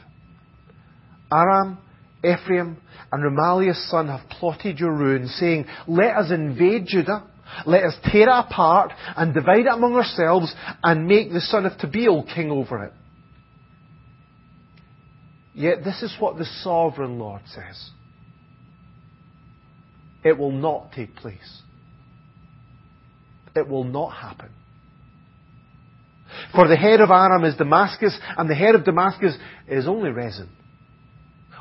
Aram, 1.30 1.78
Ephraim, 2.24 2.78
and 3.12 3.22
Remaliah's 3.22 3.90
son 3.90 4.08
have 4.08 4.28
plotted 4.30 4.78
your 4.78 4.92
ruin, 4.92 5.28
saying, 5.28 5.66
Let 5.86 6.16
us 6.16 6.30
invade 6.30 6.86
Judah, 6.86 7.24
let 7.64 7.84
us 7.84 7.94
tear 8.10 8.28
it 8.28 8.28
apart, 8.28 8.92
and 9.16 9.32
divide 9.32 9.66
it 9.66 9.72
among 9.72 9.94
ourselves, 9.94 10.52
and 10.82 11.06
make 11.06 11.30
the 11.32 11.40
son 11.40 11.64
of 11.64 11.72
Tabeel 11.78 12.24
king 12.34 12.50
over 12.50 12.84
it. 12.84 12.92
Yet 15.54 15.84
this 15.84 16.02
is 16.02 16.14
what 16.18 16.38
the 16.38 16.44
sovereign 16.62 17.18
Lord 17.18 17.42
says. 17.46 17.90
It 20.24 20.36
will 20.36 20.52
not 20.52 20.92
take 20.92 21.16
place. 21.16 21.62
It 23.54 23.68
will 23.68 23.84
not 23.84 24.10
happen. 24.10 24.50
For 26.54 26.68
the 26.68 26.76
head 26.76 27.00
of 27.00 27.10
Aram 27.10 27.44
is 27.44 27.56
Damascus, 27.56 28.18
and 28.36 28.48
the 28.48 28.54
head 28.54 28.74
of 28.74 28.84
Damascus 28.84 29.36
is 29.66 29.88
only 29.88 30.10
Rezin. 30.10 30.48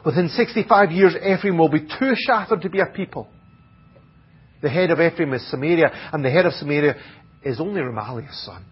Within 0.08 0.30
65 0.30 0.92
years, 0.92 1.16
Ephraim 1.18 1.58
will 1.58 1.68
be 1.68 1.82
too 1.82 2.14
shattered 2.16 2.62
to 2.62 2.70
be 2.70 2.80
a 2.80 2.86
people. 2.86 3.28
The 4.62 4.70
head 4.70 4.90
of 4.90 5.02
Ephraim 5.02 5.34
is 5.34 5.46
Samaria, 5.52 5.92
and 6.14 6.24
the 6.24 6.30
head 6.30 6.46
of 6.46 6.54
Samaria 6.54 6.96
is 7.44 7.60
only 7.60 7.82
Remaliah's 7.82 8.46
son. 8.46 8.64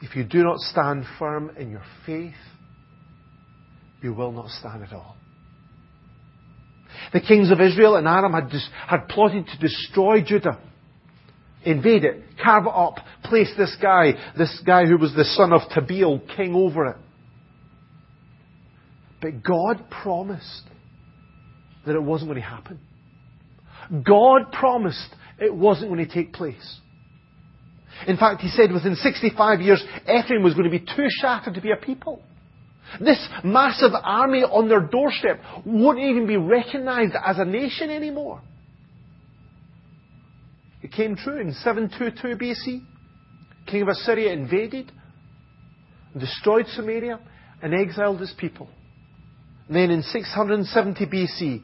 If 0.00 0.16
you 0.16 0.24
do 0.24 0.42
not 0.42 0.56
stand 0.60 1.04
firm 1.18 1.50
in 1.58 1.70
your 1.70 1.82
faith, 2.06 2.32
you 4.00 4.14
will 4.14 4.32
not 4.32 4.48
stand 4.48 4.84
at 4.84 4.94
all. 4.94 5.18
The 7.12 7.20
kings 7.20 7.50
of 7.50 7.60
Israel 7.60 7.96
and 7.96 8.08
Aram 8.08 8.32
had, 8.32 8.48
dis- 8.48 8.70
had 8.86 9.06
plotted 9.08 9.48
to 9.48 9.58
destroy 9.58 10.22
Judah 10.22 10.58
invade 11.62 12.04
it, 12.04 12.22
carve 12.42 12.64
it 12.64 12.72
up, 12.74 12.96
place 13.24 13.52
this 13.58 13.76
guy, 13.82 14.12
this 14.38 14.62
guy 14.64 14.86
who 14.86 14.96
was 14.96 15.12
the 15.14 15.24
son 15.24 15.52
of 15.52 15.60
Tabeel, 15.70 16.22
king 16.34 16.54
over 16.54 16.86
it. 16.86 16.96
But 19.20 19.42
God 19.42 19.90
promised 19.90 20.62
that 21.86 21.94
it 21.94 22.02
wasn't 22.02 22.30
going 22.30 22.40
to 22.40 22.46
happen. 22.46 22.78
God 24.04 24.52
promised 24.52 25.08
it 25.40 25.54
wasn't 25.54 25.90
going 25.90 26.06
to 26.06 26.12
take 26.12 26.32
place. 26.32 26.80
In 28.06 28.16
fact, 28.16 28.42
he 28.42 28.48
said 28.48 28.70
within 28.72 28.94
65 28.94 29.60
years, 29.60 29.82
Ephraim 30.02 30.42
was 30.42 30.54
going 30.54 30.70
to 30.70 30.70
be 30.70 30.80
too 30.80 31.06
shattered 31.20 31.54
to 31.54 31.60
be 31.60 31.72
a 31.72 31.76
people. 31.76 32.22
This 33.00 33.26
massive 33.44 33.92
army 34.02 34.42
on 34.42 34.68
their 34.68 34.80
doorstep 34.80 35.40
wouldn't 35.66 36.04
even 36.04 36.26
be 36.26 36.36
recognized 36.36 37.14
as 37.22 37.38
a 37.38 37.44
nation 37.44 37.90
anymore. 37.90 38.40
It 40.82 40.92
came 40.92 41.16
true 41.16 41.40
in 41.40 41.52
722 41.52 42.36
BC. 42.36 42.84
King 43.66 43.82
of 43.82 43.88
Assyria 43.88 44.32
invaded, 44.32 44.90
destroyed 46.18 46.66
Samaria, 46.68 47.20
and 47.60 47.74
exiled 47.74 48.20
his 48.20 48.32
people. 48.38 48.68
Then 49.68 49.90
in 49.90 50.02
670 50.02 51.06
BC, 51.06 51.62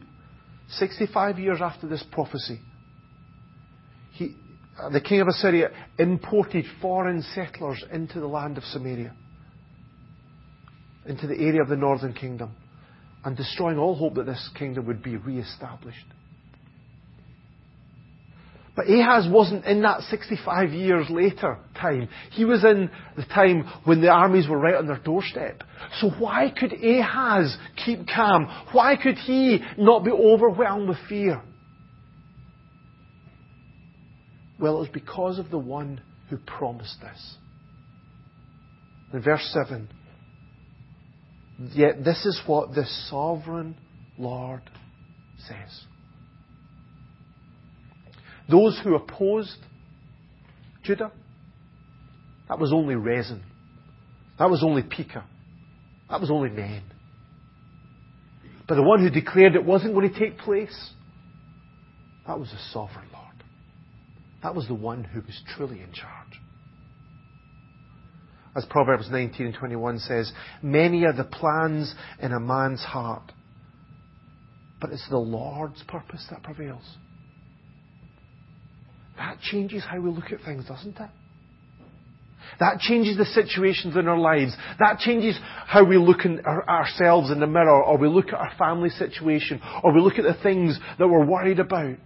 65 0.69 1.39
years 1.39 1.61
after 1.63 1.89
this 1.89 2.05
prophecy, 2.13 2.61
he, 4.13 4.37
uh, 4.81 4.91
the 4.91 5.01
king 5.01 5.21
of 5.21 5.29
Assyria 5.29 5.71
imported 5.99 6.67
foreign 6.83 7.23
settlers 7.35 7.83
into 7.91 8.21
the 8.21 8.27
land 8.27 8.59
of 8.59 8.65
Samaria, 8.65 9.15
into 11.07 11.27
the 11.27 11.39
area 11.39 11.63
of 11.63 11.69
the 11.69 11.77
northern 11.77 12.13
kingdom, 12.13 12.55
and 13.25 13.37
destroying 13.37 13.79
all 13.79 13.95
hope 13.95 14.15
that 14.15 14.27
this 14.27 14.51
kingdom 14.59 14.87
would 14.87 15.03
be 15.03 15.17
re-established. 15.17 16.07
But 18.77 18.91
Ahaz 18.91 19.29
wasn't 19.31 19.67
in 19.67 19.83
that 19.83 20.01
65 20.11 20.71
years 20.71 21.09
later 21.09 21.59
time. 21.81 22.09
He 22.33 22.45
was 22.45 22.65
in 22.65 22.91
the 23.17 23.25
time 23.25 23.71
when 23.85 24.01
the 24.01 24.09
armies 24.09 24.49
were 24.49 24.59
right 24.59 24.75
on 24.75 24.89
their 24.89 24.99
doorstep. 24.99 25.63
So 26.01 26.11
why 26.11 26.53
could 26.57 26.73
Ahaz 26.73 27.57
keep 27.85 28.09
calm? 28.09 28.49
Why 28.73 28.97
could 29.01 29.17
he 29.17 29.61
not 29.79 30.05
be 30.05 30.11
overwhelmed 30.11 30.89
with 30.89 30.99
fear? 31.09 31.41
Well, 34.59 34.77
it 34.77 34.81
was 34.81 34.89
because 34.89 35.39
of 35.39 35.51
the 35.51 35.59
one 35.59 36.01
who 36.29 36.39
promised 36.39 37.01
this. 37.01 37.37
In 39.13 39.23
verse 39.23 39.49
7, 39.53 39.89
yet 41.75 42.03
this 42.05 42.27
is 42.27 42.41
what 42.47 42.75
the 42.75 42.87
sovereign 43.09 43.77
Lord 44.19 44.63
says. 45.47 45.85
Those 48.51 48.79
who 48.83 48.95
opposed 48.95 49.57
Judah, 50.83 51.13
that 52.49 52.59
was 52.59 52.73
only 52.73 52.95
Rezin. 52.95 53.43
That 54.39 54.51
was 54.51 54.63
only 54.63 54.83
Pekah. 54.83 55.25
That 56.11 56.21
was 56.21 56.31
only 56.31 56.51
men. 56.51 56.83
But 58.67 58.77
the 58.77 58.83
one 58.83 59.01
who 59.01 59.11
declared 59.11 59.55
it 59.55 59.65
wasn't 59.65 59.95
going 59.95 60.13
to 60.13 60.19
take 60.19 60.39
place, 60.39 60.91
that 62.27 62.39
was 62.39 62.51
the 62.51 62.59
sovereign 62.73 63.09
Lord. 63.13 63.25
That 64.43 64.55
was 64.55 64.67
the 64.67 64.75
one 64.75 65.05
who 65.05 65.21
was 65.21 65.41
truly 65.55 65.81
in 65.81 65.93
charge. 65.93 66.41
As 68.57 68.65
Proverbs 68.67 69.09
19 69.11 69.47
and 69.47 69.55
21 69.55 69.99
says, 69.99 70.33
many 70.63 71.05
are 71.05 71.13
the 71.13 71.25
plans 71.25 71.95
in 72.21 72.33
a 72.33 72.39
man's 72.39 72.83
heart, 72.83 73.33
but 74.81 74.91
it's 74.91 75.09
the 75.09 75.19
Lord's 75.19 75.83
purpose 75.89 76.25
that 76.31 76.43
prevails. 76.43 76.85
That 79.17 79.39
changes 79.41 79.85
how 79.85 80.01
we 80.01 80.11
look 80.11 80.33
at 80.33 80.45
things, 80.45 80.67
doesn't 80.67 80.99
it? 80.99 81.11
That 82.61 82.79
changes 82.79 83.17
the 83.17 83.25
situations 83.25 83.97
in 83.97 84.07
our 84.07 84.19
lives. 84.19 84.55
That 84.79 84.99
changes 84.99 85.39
how 85.67 85.85
we 85.85 85.97
look 85.97 86.21
at 86.21 86.45
our, 86.45 86.69
ourselves 86.69 87.31
in 87.31 87.41
the 87.41 87.47
mirror, 87.47 87.83
or 87.83 87.97
we 87.99 88.09
look 88.09 88.29
at 88.29 88.35
our 88.35 88.53
family 88.59 88.91
situation, 88.91 89.61
or 89.83 89.93
we 89.93 90.01
look 90.01 90.19
at 90.19 90.25
the 90.25 90.41
things 90.43 90.79
that 90.99 91.09
we're 91.09 91.25
worried 91.25 91.59
about. 91.59 91.97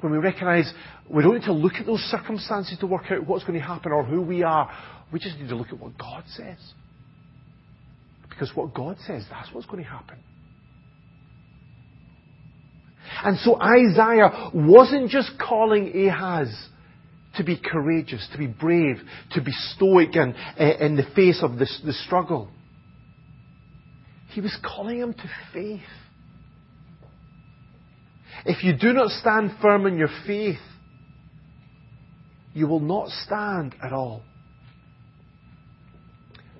When 0.00 0.12
we 0.12 0.18
recognize 0.18 0.72
we 1.08 1.22
don't 1.22 1.34
need 1.34 1.44
to 1.44 1.52
look 1.52 1.74
at 1.74 1.86
those 1.86 2.00
circumstances 2.00 2.78
to 2.78 2.86
work 2.86 3.04
out 3.10 3.26
what's 3.26 3.44
going 3.44 3.58
to 3.58 3.64
happen 3.64 3.92
or 3.92 4.04
who 4.04 4.22
we 4.22 4.42
are. 4.42 4.70
We 5.12 5.18
just 5.18 5.38
need 5.38 5.48
to 5.48 5.56
look 5.56 5.68
at 5.68 5.78
what 5.78 5.98
God 5.98 6.24
says. 6.28 6.58
Because 8.28 8.50
what 8.54 8.74
God 8.74 8.96
says, 9.06 9.24
that's 9.30 9.52
what's 9.52 9.66
going 9.66 9.84
to 9.84 9.88
happen. 9.88 10.18
And 13.24 13.38
so 13.38 13.60
Isaiah 13.60 14.50
wasn't 14.54 15.10
just 15.10 15.32
calling 15.38 16.08
Ahaz 16.08 16.48
to 17.36 17.44
be 17.44 17.56
courageous, 17.56 18.26
to 18.32 18.38
be 18.38 18.46
brave, 18.46 18.96
to 19.32 19.42
be 19.42 19.52
stoic 19.52 20.14
in, 20.14 20.34
eh, 20.56 20.84
in 20.84 20.96
the 20.96 21.06
face 21.14 21.42
of 21.42 21.58
this, 21.58 21.80
the 21.84 21.92
struggle. 21.92 22.48
He 24.28 24.40
was 24.40 24.56
calling 24.64 24.98
him 24.98 25.14
to 25.14 25.30
faith. 25.52 25.80
If 28.44 28.64
you 28.64 28.76
do 28.76 28.92
not 28.92 29.10
stand 29.10 29.52
firm 29.62 29.86
in 29.86 29.96
your 29.96 30.10
faith, 30.26 30.58
you 32.52 32.66
will 32.66 32.80
not 32.80 33.08
stand 33.08 33.74
at 33.82 33.92
all. 33.92 34.22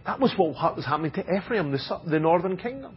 That 0.06 0.20
was 0.20 0.34
what 0.36 0.76
was 0.76 0.84
happening 0.84 1.12
to 1.12 1.36
Ephraim, 1.36 1.72
the, 1.72 1.78
the 2.06 2.20
northern 2.20 2.56
kingdom. 2.56 2.96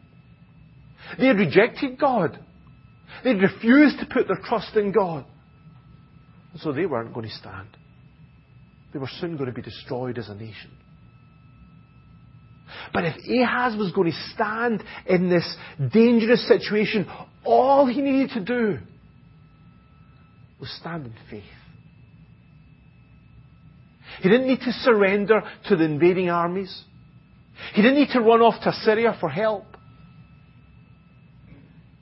They 1.17 1.27
had 1.27 1.37
rejected 1.37 1.99
God. 1.99 2.39
They 3.23 3.33
refused 3.33 3.99
to 3.99 4.05
put 4.05 4.27
their 4.27 4.39
trust 4.43 4.75
in 4.75 4.91
God. 4.91 5.25
And 6.53 6.61
so 6.61 6.71
they 6.71 6.85
weren't 6.85 7.13
going 7.13 7.27
to 7.27 7.35
stand. 7.35 7.69
They 8.93 8.99
were 8.99 9.09
soon 9.19 9.37
going 9.37 9.47
to 9.47 9.55
be 9.55 9.61
destroyed 9.61 10.17
as 10.17 10.29
a 10.29 10.35
nation. 10.35 10.71
But 12.93 13.05
if 13.05 13.15
Ahaz 13.15 13.77
was 13.77 13.91
going 13.91 14.11
to 14.11 14.17
stand 14.33 14.83
in 15.05 15.29
this 15.29 15.55
dangerous 15.93 16.47
situation, 16.47 17.07
all 17.43 17.85
he 17.85 18.01
needed 18.01 18.31
to 18.31 18.39
do 18.43 18.79
was 20.59 20.69
stand 20.79 21.05
in 21.05 21.13
faith. 21.29 21.43
He 24.21 24.29
didn't 24.29 24.47
need 24.47 24.61
to 24.61 24.71
surrender 24.71 25.41
to 25.67 25.75
the 25.75 25.83
invading 25.83 26.29
armies. 26.29 26.83
He 27.73 27.81
didn't 27.81 27.97
need 27.97 28.09
to 28.13 28.21
run 28.21 28.41
off 28.41 28.63
to 28.63 28.71
Syria 28.71 29.15
for 29.19 29.29
help. 29.29 29.76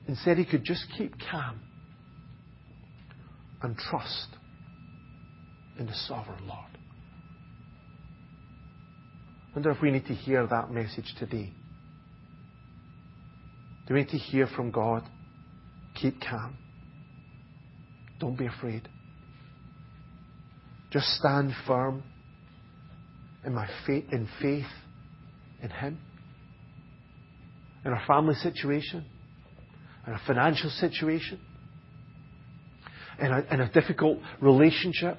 Instead, 0.08 0.38
he 0.38 0.44
could 0.44 0.64
just 0.64 0.86
keep 0.96 1.14
calm 1.30 1.60
and 3.62 3.76
trust 3.76 4.28
in 5.78 5.86
the 5.86 5.94
sovereign 6.06 6.46
Lord. 6.46 6.78
I 9.50 9.56
wonder 9.56 9.70
if 9.70 9.80
we 9.82 9.90
need 9.90 10.06
to 10.06 10.14
hear 10.14 10.46
that 10.46 10.70
message 10.70 11.14
today. 11.18 11.52
Do 13.86 13.94
we 13.94 14.00
need 14.00 14.10
to 14.10 14.18
hear 14.18 14.46
from 14.46 14.70
God? 14.70 15.02
Keep 16.00 16.20
calm. 16.20 16.56
Don't 18.20 18.38
be 18.38 18.46
afraid. 18.46 18.88
Just 20.90 21.06
stand 21.18 21.52
firm 21.66 22.02
in 23.44 23.54
my 23.54 23.68
faith, 23.86 24.04
in 24.12 24.28
faith 24.40 24.66
in 25.62 25.70
Him. 25.70 25.98
In 27.84 27.92
our 27.92 28.02
family 28.06 28.34
situation, 28.34 29.04
in 30.06 30.12
a 30.12 30.20
financial 30.26 30.70
situation, 30.70 31.40
in 33.20 33.32
a, 33.32 33.40
in 33.50 33.60
a 33.60 33.72
difficult 33.72 34.18
relationship, 34.40 35.18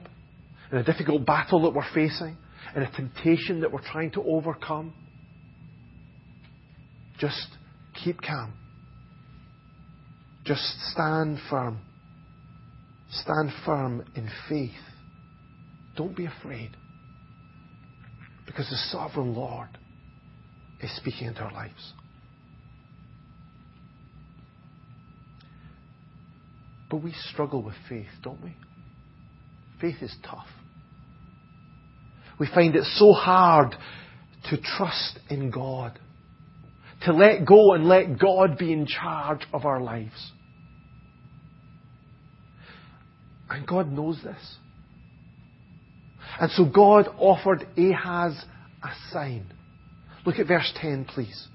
in 0.72 0.78
a 0.78 0.84
difficult 0.84 1.26
battle 1.26 1.62
that 1.64 1.74
we're 1.74 1.94
facing, 1.94 2.38
in 2.76 2.84
a 2.84 2.92
temptation 2.92 3.62
that 3.62 3.72
we're 3.72 3.82
trying 3.92 4.12
to 4.12 4.22
overcome. 4.24 4.94
Just 7.20 7.48
keep 8.04 8.22
calm. 8.22 8.54
Just 10.46 10.62
stand 10.92 11.40
firm. 11.50 11.80
Stand 13.12 13.52
firm 13.66 14.06
in 14.16 14.30
faith. 14.48 14.72
Don't 15.96 16.16
be 16.16 16.26
afraid. 16.26 16.72
Because 18.46 18.70
the 18.70 18.78
sovereign 18.92 19.34
Lord 19.36 19.70
is 20.82 20.96
speaking 20.96 21.28
into 21.28 21.42
our 21.42 21.52
lives. 21.52 21.94
But 26.90 26.98
we 26.98 27.14
struggle 27.32 27.62
with 27.62 27.76
faith, 27.90 28.08
don't 28.24 28.42
we? 28.42 28.56
Faith 29.82 30.02
is 30.02 30.16
tough. 30.24 30.48
We 32.40 32.48
find 32.54 32.76
it 32.76 32.84
so 32.96 33.14
hard 33.14 33.76
to 34.50 34.58
trust 34.58 35.20
in 35.30 35.50
God, 35.52 36.00
to 37.04 37.14
let 37.14 37.46
go 37.46 37.74
and 37.74 37.86
let 37.86 38.20
God 38.20 38.58
be 38.58 38.72
in 38.72 38.86
charge 38.86 39.42
of 39.54 39.66
our 39.66 39.82
lives. 39.82 40.32
And 43.50 43.68
God 43.68 43.92
knows 43.92 44.20
this. 44.24 44.56
And 46.40 46.52
so 46.52 46.66
God 46.66 47.08
offered 47.18 47.66
Ahaz 47.78 48.34
a 48.84 48.90
sign. 49.12 49.52
Look 50.26 50.40
at 50.40 50.48
verse 50.48 50.72
10, 50.76 51.06
please. 51.06 51.48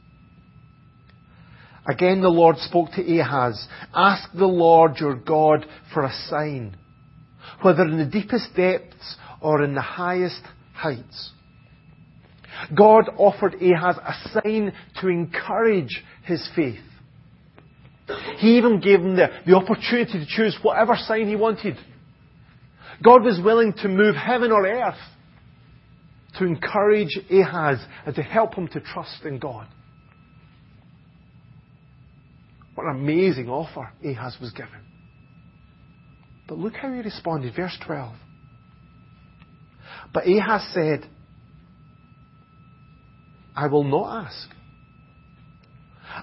Again 1.86 2.20
the 2.20 2.28
Lord 2.28 2.58
spoke 2.58 2.90
to 2.92 3.18
Ahaz, 3.18 3.66
Ask 3.94 4.30
the 4.32 4.46
Lord 4.46 4.98
your 4.98 5.16
God 5.16 5.66
for 5.92 6.04
a 6.04 6.12
sign, 6.28 6.76
whether 7.62 7.82
in 7.82 7.98
the 7.98 8.06
deepest 8.06 8.54
depths 8.56 9.16
or 9.40 9.62
in 9.62 9.74
the 9.74 9.80
highest 9.80 10.42
heights. 10.74 11.32
God 12.76 13.04
offered 13.16 13.54
Ahaz 13.54 13.96
a 13.96 14.28
sign 14.28 14.72
to 15.00 15.08
encourage 15.08 16.02
his 16.24 16.48
faith. 16.54 16.78
He 18.38 18.58
even 18.58 18.80
gave 18.80 19.00
him 19.00 19.16
the, 19.16 19.28
the 19.46 19.56
opportunity 19.56 20.12
to 20.12 20.26
choose 20.26 20.56
whatever 20.62 20.94
sign 20.96 21.28
he 21.28 21.36
wanted. 21.36 21.76
God 23.02 23.24
was 23.24 23.40
willing 23.42 23.72
to 23.78 23.88
move 23.88 24.14
heaven 24.14 24.52
or 24.52 24.66
earth 24.66 24.94
to 26.38 26.44
encourage 26.44 27.18
Ahaz 27.30 27.78
and 28.06 28.14
to 28.14 28.22
help 28.22 28.54
him 28.54 28.68
to 28.68 28.80
trust 28.80 29.24
in 29.24 29.38
God. 29.38 29.66
What 32.74 32.86
an 32.86 32.96
amazing 32.96 33.48
offer 33.48 33.90
Ahaz 34.04 34.36
was 34.40 34.50
given. 34.52 34.70
But 36.48 36.58
look 36.58 36.74
how 36.74 36.92
he 36.92 37.00
responded. 37.00 37.54
Verse 37.54 37.76
12. 37.86 38.14
But 40.12 40.26
Ahaz 40.26 40.62
said, 40.72 41.08
I 43.54 43.66
will 43.66 43.84
not 43.84 44.26
ask. 44.26 44.48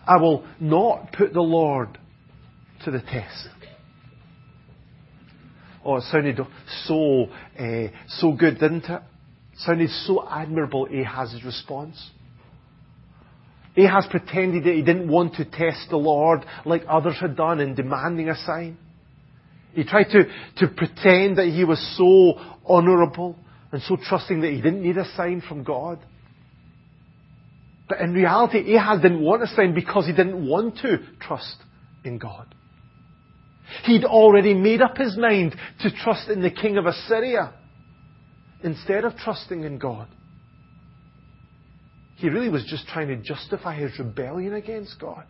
I 0.08 0.18
will 0.18 0.46
not 0.60 1.14
put 1.14 1.34
the 1.34 1.42
Lord 1.42 1.98
to 2.86 2.92
the 2.92 3.00
test. 3.00 3.50
Oh, 5.84 5.98
it 5.98 6.04
sounded 6.12 6.40
so, 6.86 7.28
uh, 7.60 7.88
so 8.08 8.34
good, 8.34 8.60
didn't 8.60 8.86
it? 8.86 8.92
it? 8.92 9.02
Sounded 9.60 9.90
so 10.06 10.28
admirable, 10.30 10.88
Ahaz's 10.88 11.44
response. 11.44 12.12
Ahaz 13.78 14.08
pretended 14.10 14.64
that 14.64 14.74
he 14.74 14.82
didn't 14.82 15.10
want 15.10 15.36
to 15.36 15.46
test 15.46 15.90
the 15.90 15.98
Lord 15.98 16.46
like 16.66 16.84
others 16.88 17.18
had 17.20 17.36
done 17.36 17.60
in 17.60 17.76
demanding 17.76 18.30
a 18.30 18.36
sign. 18.36 18.78
He 19.74 19.84
tried 19.84 20.10
to, 20.12 20.24
to 20.58 20.68
pretend 20.68 21.38
that 21.38 21.48
he 21.48 21.64
was 21.64 21.80
so 21.98 22.40
honourable 22.68 23.36
and 23.72 23.82
so 23.84 23.98
trusting 24.02 24.42
that 24.42 24.52
he 24.52 24.62
didn't 24.62 24.82
need 24.82 24.98
a 24.98 25.06
sign 25.16 25.42
from 25.48 25.64
God. 25.64 26.00
But 27.88 28.02
in 28.02 28.14
reality, 28.14 28.76
Ahaz 28.76 29.02
didn't 29.02 29.22
want 29.22 29.44
a 29.44 29.48
sign 29.48 29.74
because 29.74 30.06
he 30.06 30.14
didn't 30.14 30.48
want 30.48 30.78
to 30.80 31.00
trust 31.20 31.56
in 32.04 32.18
God. 32.18 32.54
He'd 33.84 34.04
already 34.04 34.54
made 34.54 34.82
up 34.82 34.98
his 34.98 35.18
mind 35.18 35.56
to 35.82 35.92
trust 35.92 36.30
in 36.30 36.42
the 36.42 36.50
king 36.50 36.78
of 36.78 36.86
Assyria 36.86 37.54
instead 38.64 39.06
of 39.06 39.16
trusting 39.16 39.64
in 39.64 39.78
God. 39.78 40.08
He 42.20 42.28
really 42.28 42.50
was 42.50 42.66
just 42.66 42.86
trying 42.88 43.08
to 43.08 43.16
justify 43.16 43.80
his 43.80 43.98
rebellion 43.98 44.54
against 44.54 45.00
God. 45.00 45.24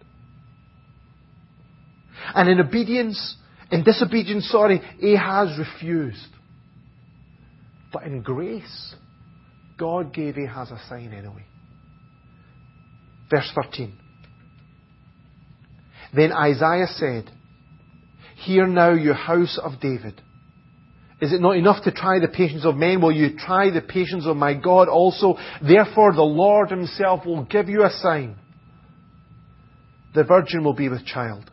And 2.33 2.49
in 2.49 2.59
obedience, 2.59 3.37
in 3.71 3.83
disobedience, 3.83 4.49
sorry, 4.49 4.81
Ahaz 5.01 5.57
refused. 5.59 6.27
But 7.93 8.03
in 8.03 8.23
grace, 8.23 8.95
God 9.77 10.13
gave 10.13 10.35
Ahaz 10.37 10.71
a 10.71 10.79
sign 10.89 11.13
anyway. 11.13 11.45
Verse 13.29 13.51
13. 13.55 13.95
Then 16.15 16.31
Isaiah 16.31 16.87
said, 16.87 17.29
Hear 18.37 18.65
now, 18.65 18.93
you 18.93 19.13
house 19.13 19.59
of 19.61 19.79
David. 19.79 20.19
Is 21.21 21.33
it 21.33 21.41
not 21.41 21.57
enough 21.57 21.83
to 21.83 21.91
try 21.91 22.19
the 22.19 22.29
patience 22.29 22.65
of 22.65 22.77
men? 22.77 23.01
Will 23.01 23.11
you 23.11 23.37
try 23.37 23.69
the 23.69 23.81
patience 23.81 24.25
of 24.25 24.37
my 24.37 24.53
God 24.53 24.87
also? 24.87 25.37
Therefore, 25.61 26.13
the 26.13 26.21
Lord 26.21 26.69
Himself 26.69 27.25
will 27.25 27.43
give 27.43 27.67
you 27.67 27.83
a 27.83 27.89
sign. 27.89 28.37
The 30.15 30.23
virgin 30.23 30.63
will 30.63 30.73
be 30.73 30.89
with 30.89 31.05
child, 31.05 31.51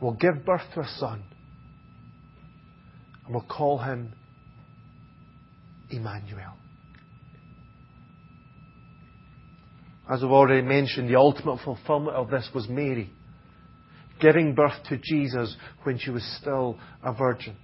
will 0.00 0.12
give 0.12 0.44
birth 0.44 0.62
to 0.74 0.80
a 0.80 0.88
son, 0.98 1.24
and 3.24 3.34
will 3.34 3.42
call 3.42 3.78
him 3.78 4.12
Emmanuel. 5.90 6.52
As 10.08 10.22
I've 10.22 10.30
already 10.30 10.62
mentioned, 10.62 11.08
the 11.08 11.16
ultimate 11.16 11.60
fulfillment 11.64 12.16
of 12.16 12.30
this 12.30 12.48
was 12.54 12.68
Mary, 12.68 13.10
giving 14.20 14.54
birth 14.54 14.84
to 14.90 14.98
Jesus 15.02 15.56
when 15.82 15.98
she 15.98 16.10
was 16.10 16.22
still 16.40 16.78
a 17.02 17.12
virgin. 17.12 17.56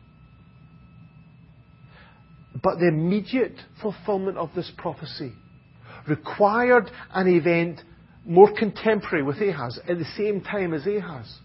But 2.63 2.79
the 2.79 2.89
immediate 2.89 3.57
fulfillment 3.81 4.37
of 4.37 4.51
this 4.55 4.71
prophecy 4.77 5.33
required 6.09 6.91
an 7.13 7.29
event 7.29 7.81
more 8.25 8.53
contemporary 8.55 9.23
with 9.23 9.41
Ahaz 9.41 9.79
at 9.89 9.99
the 9.99 10.05
same 10.17 10.43
time 10.43 10.75
as 10.75 10.87
Ahaz. 10.87 11.39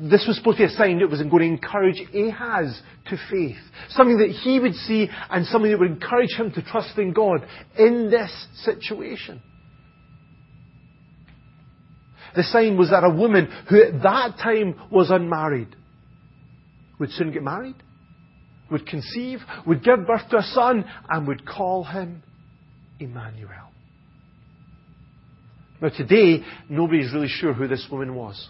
This 0.00 0.24
was 0.28 0.36
supposed 0.36 0.58
to 0.58 0.66
be 0.66 0.72
a 0.72 0.76
sign 0.76 1.00
that 1.00 1.10
was 1.10 1.20
going 1.22 1.30
to 1.38 1.44
encourage 1.44 2.00
Ahaz 2.14 2.80
to 3.06 3.16
faith. 3.30 3.56
Something 3.90 4.18
that 4.18 4.30
he 4.30 4.60
would 4.60 4.74
see 4.74 5.08
and 5.30 5.44
something 5.46 5.70
that 5.70 5.78
would 5.80 5.90
encourage 5.90 6.34
him 6.36 6.52
to 6.52 6.62
trust 6.62 6.96
in 6.98 7.12
God 7.12 7.46
in 7.76 8.10
this 8.10 8.30
situation. 8.64 9.42
The 12.36 12.44
sign 12.44 12.76
was 12.76 12.90
that 12.90 13.02
a 13.02 13.10
woman 13.10 13.46
who 13.68 13.82
at 13.82 14.02
that 14.02 14.38
time 14.40 14.76
was 14.90 15.10
unmarried 15.10 15.74
would 17.00 17.10
soon 17.10 17.32
get 17.32 17.42
married, 17.42 17.76
would 18.70 18.86
conceive, 18.86 19.40
would 19.66 19.82
give 19.82 20.06
birth 20.06 20.28
to 20.30 20.38
a 20.38 20.42
son, 20.42 20.84
and 21.08 21.26
would 21.26 21.46
call 21.46 21.84
him 21.84 22.22
Emmanuel. 23.00 23.68
Now 25.80 25.90
today, 25.90 26.44
nobody's 26.68 27.12
really 27.12 27.28
sure 27.28 27.52
who 27.52 27.68
this 27.68 27.86
woman 27.90 28.14
was. 28.14 28.48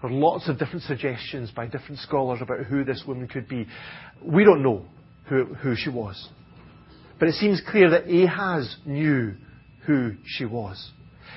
There 0.00 0.10
are 0.10 0.14
lots 0.14 0.48
of 0.48 0.58
different 0.58 0.82
suggestions 0.82 1.50
by 1.50 1.66
different 1.66 1.98
scholars 1.98 2.40
about 2.42 2.66
who 2.66 2.84
this 2.84 3.02
woman 3.06 3.26
could 3.26 3.48
be. 3.48 3.66
We 4.22 4.44
don't 4.44 4.62
know 4.62 4.84
who, 5.28 5.44
who 5.44 5.74
she 5.74 5.90
was. 5.90 6.28
But 7.18 7.28
it 7.28 7.34
seems 7.34 7.62
clear 7.68 7.90
that 7.90 8.08
Ahaz 8.08 8.76
knew 8.84 9.34
who 9.86 10.12
she 10.24 10.44
was. 10.44 10.92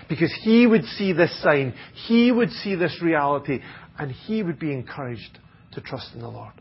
Because 0.08 0.34
he 0.44 0.68
would 0.68 0.84
see 0.84 1.14
this 1.14 1.42
sign, 1.42 1.74
he 2.08 2.32
would 2.32 2.52
see 2.52 2.76
this 2.76 3.00
reality, 3.02 3.62
and 3.98 4.12
he 4.12 4.44
would 4.44 4.60
be 4.60 4.72
encouraged 4.72 5.40
to 5.74 5.82
trust 5.82 6.14
in 6.14 6.20
the 6.20 6.28
Lord. 6.28 6.54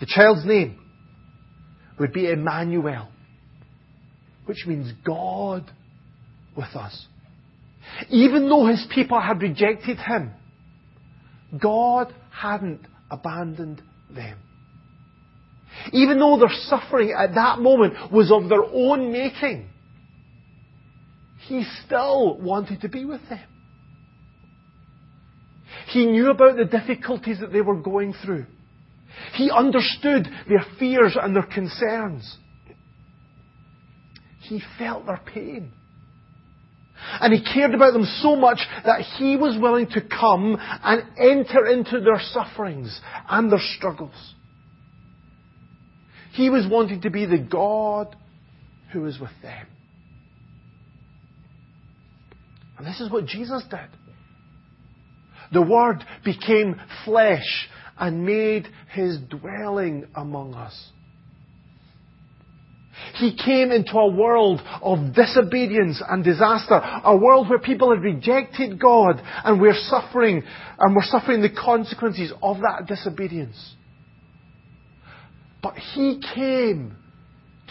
The 0.00 0.06
child's 0.06 0.44
name 0.46 0.78
would 1.98 2.12
be 2.12 2.30
Emmanuel, 2.30 3.08
which 4.46 4.64
means 4.66 4.92
God 5.04 5.70
with 6.56 6.74
us. 6.74 7.06
Even 8.08 8.48
though 8.48 8.66
his 8.66 8.86
people 8.94 9.20
had 9.20 9.42
rejected 9.42 9.98
him, 9.98 10.32
God 11.60 12.14
hadn't 12.30 12.86
abandoned 13.10 13.82
them. 14.14 14.38
Even 15.92 16.18
though 16.18 16.38
their 16.38 16.54
suffering 16.64 17.14
at 17.16 17.34
that 17.34 17.58
moment 17.58 18.12
was 18.12 18.32
of 18.32 18.48
their 18.48 18.64
own 18.64 19.12
making, 19.12 19.68
he 21.46 21.64
still 21.84 22.38
wanted 22.38 22.80
to 22.82 22.88
be 22.88 23.04
with 23.04 23.20
them. 23.28 23.40
He 25.88 26.06
knew 26.06 26.30
about 26.30 26.56
the 26.56 26.64
difficulties 26.64 27.40
that 27.40 27.52
they 27.52 27.60
were 27.60 27.76
going 27.76 28.14
through. 28.24 28.46
He 29.34 29.50
understood 29.50 30.28
their 30.48 30.64
fears 30.78 31.16
and 31.20 31.34
their 31.34 31.42
concerns. 31.42 32.38
He 34.40 34.62
felt 34.78 35.06
their 35.06 35.20
pain. 35.24 35.72
And 37.20 37.32
he 37.32 37.42
cared 37.42 37.74
about 37.74 37.92
them 37.92 38.04
so 38.20 38.36
much 38.36 38.58
that 38.84 39.00
he 39.18 39.36
was 39.36 39.58
willing 39.60 39.86
to 39.88 40.00
come 40.00 40.56
and 40.60 41.02
enter 41.18 41.66
into 41.66 42.00
their 42.00 42.20
sufferings 42.20 43.00
and 43.28 43.50
their 43.50 43.60
struggles. 43.76 44.34
He 46.32 46.50
was 46.50 46.66
wanting 46.70 47.02
to 47.02 47.10
be 47.10 47.26
the 47.26 47.38
God 47.38 48.14
who 48.92 49.02
was 49.02 49.18
with 49.18 49.30
them. 49.42 49.66
And 52.78 52.86
this 52.86 53.00
is 53.00 53.10
what 53.10 53.26
Jesus 53.26 53.62
did. 53.68 53.88
The 55.52 55.62
Word 55.62 56.04
became 56.24 56.80
flesh 57.04 57.68
and 58.00 58.24
made 58.24 58.66
his 58.92 59.18
dwelling 59.28 60.06
among 60.16 60.54
us. 60.54 60.90
He 63.14 63.36
came 63.36 63.70
into 63.70 63.96
a 63.98 64.10
world 64.10 64.60
of 64.82 65.14
disobedience 65.14 66.02
and 66.06 66.24
disaster, 66.24 66.80
a 67.04 67.16
world 67.16 67.48
where 67.48 67.58
people 67.58 67.90
had 67.94 68.02
rejected 68.02 68.80
God 68.80 69.20
and 69.44 69.60
we're 69.60 69.74
suffering, 69.74 70.42
and 70.78 70.96
we're 70.96 71.02
suffering 71.04 71.42
the 71.42 71.50
consequences 71.50 72.32
of 72.42 72.58
that 72.58 72.86
disobedience. 72.86 73.74
But 75.62 75.74
He 75.76 76.20
came 76.34 76.96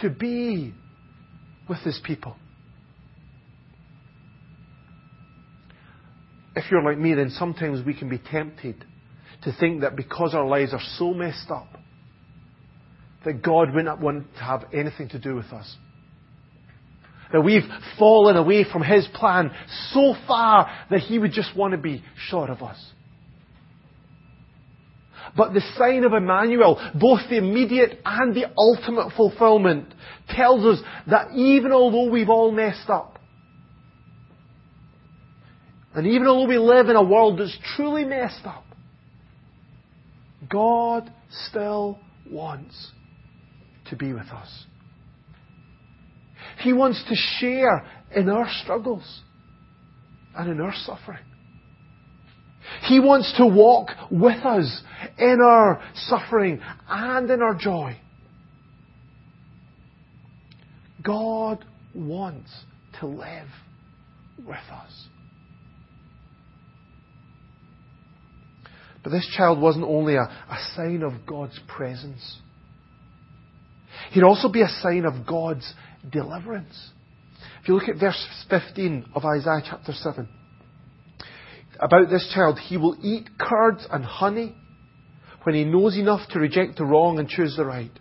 to 0.01 0.09
be 0.09 0.73
with 1.67 1.79
His 1.79 1.99
people. 2.03 2.35
If 6.55 6.69
you're 6.71 6.83
like 6.83 6.97
me, 6.97 7.13
then 7.13 7.29
sometimes 7.31 7.85
we 7.85 7.93
can 7.93 8.09
be 8.09 8.17
tempted 8.17 8.83
to 9.43 9.53
think 9.59 9.81
that 9.81 9.95
because 9.95 10.33
our 10.33 10.45
lives 10.45 10.73
are 10.73 10.81
so 10.97 11.13
messed 11.13 11.49
up, 11.49 11.67
that 13.25 13.41
God 13.41 13.73
would 13.73 13.85
not 13.85 13.99
want 13.99 14.33
to 14.35 14.43
have 14.43 14.65
anything 14.73 15.09
to 15.09 15.19
do 15.19 15.35
with 15.35 15.47
us. 15.47 15.75
That 17.31 17.41
we've 17.41 17.63
fallen 17.97 18.37
away 18.37 18.65
from 18.71 18.81
His 18.81 19.07
plan 19.13 19.51
so 19.91 20.15
far 20.27 20.69
that 20.89 21.01
He 21.01 21.19
would 21.19 21.31
just 21.31 21.55
want 21.55 21.73
to 21.73 21.77
be 21.77 22.03
short 22.17 22.49
of 22.49 22.61
us. 22.61 22.77
But 25.37 25.53
the 25.53 25.61
sign 25.77 26.03
of 26.05 26.13
Emmanuel, 26.13 26.79
both 26.99 27.19
the 27.29 27.37
immediate 27.37 27.99
and 28.03 28.33
the 28.35 28.45
ultimate 28.57 29.13
fulfillment, 29.15 29.93
tells 30.29 30.65
us 30.65 30.83
that 31.07 31.31
even 31.35 31.71
although 31.71 32.09
we've 32.09 32.29
all 32.29 32.51
messed 32.51 32.89
up, 32.89 33.19
and 35.93 36.07
even 36.07 36.27
although 36.27 36.47
we 36.47 36.57
live 36.57 36.89
in 36.89 36.95
a 36.95 37.03
world 37.03 37.39
that's 37.39 37.57
truly 37.75 38.05
messed 38.05 38.45
up, 38.45 38.63
God 40.49 41.11
still 41.47 41.99
wants 42.29 42.91
to 43.89 43.95
be 43.95 44.13
with 44.13 44.27
us. 44.27 44.65
He 46.59 46.73
wants 46.73 47.03
to 47.07 47.15
share 47.15 47.85
in 48.15 48.29
our 48.29 48.47
struggles 48.63 49.21
and 50.35 50.49
in 50.49 50.59
our 50.59 50.73
suffering. 50.73 51.23
He 52.87 52.99
wants 52.99 53.33
to 53.37 53.45
walk 53.45 53.89
with 54.11 54.45
us 54.45 54.81
in 55.17 55.39
our 55.41 55.81
suffering 55.95 56.61
and 56.87 57.29
in 57.29 57.41
our 57.41 57.55
joy. 57.55 57.97
God 61.03 61.65
wants 61.95 62.51
to 62.99 63.07
live 63.07 63.47
with 64.37 64.57
us. 64.71 65.07
But 69.03 69.11
this 69.11 69.27
child 69.35 69.61
wasn't 69.61 69.85
only 69.85 70.15
a, 70.15 70.21
a 70.21 70.57
sign 70.75 71.03
of 71.03 71.25
God's 71.25 71.59
presence. 71.67 72.37
He'd 74.11 74.23
also 74.23 74.49
be 74.49 74.61
a 74.61 74.67
sign 74.67 75.05
of 75.05 75.25
God's 75.25 75.73
deliverance. 76.09 76.91
If 77.61 77.67
you 77.67 77.75
look 77.75 77.89
at 77.89 77.99
verse 77.99 78.27
15 78.49 79.11
of 79.15 79.23
Isaiah 79.25 79.63
chapter 79.65 79.93
7, 79.93 80.27
about 81.79 82.09
this 82.09 82.29
child, 82.33 82.59
he 82.59 82.77
will 82.77 82.97
eat 83.01 83.29
curds 83.39 83.87
and 83.89 84.03
honey 84.03 84.55
when 85.43 85.55
he 85.55 85.63
knows 85.63 85.97
enough 85.97 86.27
to 86.31 86.39
reject 86.39 86.77
the 86.77 86.85
wrong 86.85 87.19
and 87.19 87.29
choose 87.29 87.55
the 87.55 87.65
right. 87.65 87.91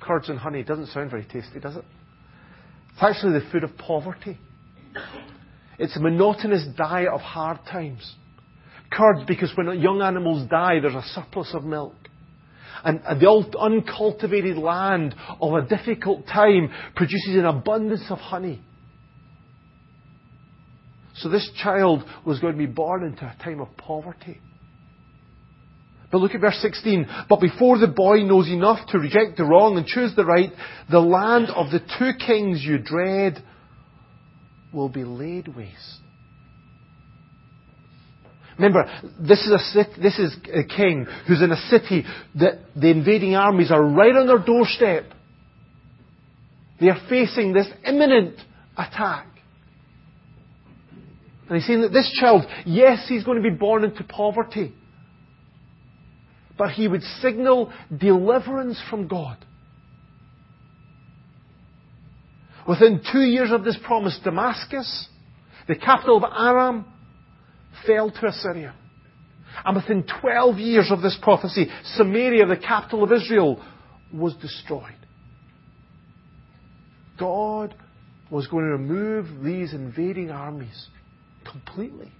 Curds 0.00 0.30
and 0.30 0.38
honey 0.38 0.62
doesn't 0.62 0.86
sound 0.88 1.10
very 1.10 1.24
tasty, 1.24 1.60
does 1.60 1.76
it? 1.76 1.84
It's 2.94 3.02
actually 3.02 3.38
the 3.38 3.50
food 3.52 3.64
of 3.64 3.76
poverty. 3.76 4.38
It's 5.78 5.96
a 5.96 6.00
monotonous 6.00 6.66
diet 6.76 7.08
of 7.12 7.20
hard 7.20 7.58
times. 7.70 8.14
Curds, 8.90 9.24
because 9.26 9.52
when 9.54 9.80
young 9.80 10.02
animals 10.02 10.48
die, 10.48 10.80
there's 10.80 10.94
a 10.94 11.04
surplus 11.14 11.50
of 11.54 11.64
milk 11.64 11.94
and 12.84 13.00
the 13.20 13.58
uncultivated 13.58 14.56
land 14.56 15.14
of 15.40 15.54
a 15.54 15.66
difficult 15.66 16.26
time 16.26 16.70
produces 16.94 17.36
an 17.36 17.44
abundance 17.44 18.04
of 18.08 18.18
honey. 18.18 18.62
So 21.16 21.28
this 21.28 21.50
child 21.60 22.04
was 22.24 22.38
going 22.38 22.52
to 22.52 22.58
be 22.58 22.66
born 22.66 23.04
into 23.04 23.24
a 23.24 23.36
time 23.42 23.60
of 23.60 23.76
poverty. 23.76 24.40
But 26.10 26.18
look 26.18 26.34
at 26.34 26.40
verse 26.40 26.58
16. 26.62 27.06
But 27.28 27.40
before 27.40 27.78
the 27.78 27.88
boy 27.88 28.22
knows 28.22 28.48
enough 28.48 28.86
to 28.90 28.98
reject 28.98 29.36
the 29.36 29.44
wrong 29.44 29.76
and 29.76 29.86
choose 29.86 30.14
the 30.14 30.24
right, 30.24 30.50
the 30.90 31.00
land 31.00 31.48
of 31.50 31.70
the 31.70 31.80
two 31.98 32.12
kings 32.24 32.62
you 32.62 32.78
dread 32.78 33.42
will 34.72 34.88
be 34.88 35.04
laid 35.04 35.48
waste. 35.48 35.97
Remember, 38.58 38.90
this 39.20 39.40
is, 39.46 39.52
a, 39.52 40.00
this 40.00 40.18
is 40.18 40.36
a 40.52 40.64
king 40.64 41.06
who's 41.26 41.40
in 41.40 41.52
a 41.52 41.56
city 41.68 42.04
that 42.34 42.54
the 42.74 42.90
invading 42.90 43.36
armies 43.36 43.70
are 43.70 43.82
right 43.82 44.14
on 44.14 44.26
their 44.26 44.38
doorstep. 44.38 45.04
They 46.80 46.88
are 46.88 47.00
facing 47.08 47.52
this 47.52 47.68
imminent 47.86 48.34
attack. 48.76 49.26
And 51.48 51.56
he's 51.56 51.66
saying 51.66 51.82
that 51.82 51.92
this 51.92 52.10
child, 52.20 52.44
yes, 52.66 53.06
he's 53.08 53.24
going 53.24 53.42
to 53.42 53.48
be 53.48 53.56
born 53.56 53.84
into 53.84 54.02
poverty. 54.04 54.74
but 56.58 56.70
he 56.70 56.88
would 56.88 57.02
signal 57.22 57.72
deliverance 57.96 58.82
from 58.90 59.06
God. 59.06 59.38
Within 62.66 63.00
two 63.10 63.20
years 63.20 63.50
of 63.50 63.64
this 63.64 63.78
promise, 63.82 64.18
Damascus, 64.22 65.08
the 65.68 65.76
capital 65.76 66.18
of 66.18 66.24
Aram, 66.24 66.84
fell 67.86 68.10
to 68.10 68.26
Assyria. 68.26 68.74
And 69.64 69.76
within 69.76 70.04
12 70.20 70.58
years 70.58 70.90
of 70.90 71.02
this 71.02 71.18
prophecy, 71.20 71.68
Samaria, 71.96 72.46
the 72.46 72.56
capital 72.56 73.02
of 73.04 73.12
Israel, 73.12 73.62
was 74.12 74.34
destroyed. 74.36 74.94
God 77.18 77.74
was 78.30 78.46
going 78.46 78.64
to 78.64 78.72
remove 78.72 79.42
these 79.42 79.72
invading 79.72 80.30
armies 80.30 80.88
completely. 81.50 82.12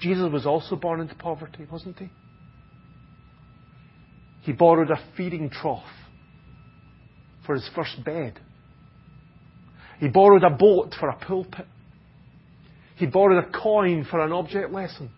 Jesus 0.00 0.32
was 0.32 0.46
also 0.46 0.76
born 0.76 1.00
into 1.00 1.14
poverty, 1.14 1.66
wasn't 1.70 1.98
he? 1.98 2.10
He 4.42 4.52
borrowed 4.52 4.90
a 4.90 4.98
feeding 5.16 5.50
trough 5.50 5.84
for 7.44 7.54
his 7.54 7.68
first 7.74 8.02
bed. 8.04 8.40
He 9.98 10.08
borrowed 10.08 10.42
a 10.42 10.50
boat 10.50 10.94
for 10.98 11.10
a 11.10 11.16
pulpit. 11.16 11.66
He 13.00 13.06
borrowed 13.06 13.42
a 13.42 13.50
coin 13.50 14.04
for 14.04 14.20
an 14.20 14.30
object 14.30 14.72
lesson. 14.72 15.08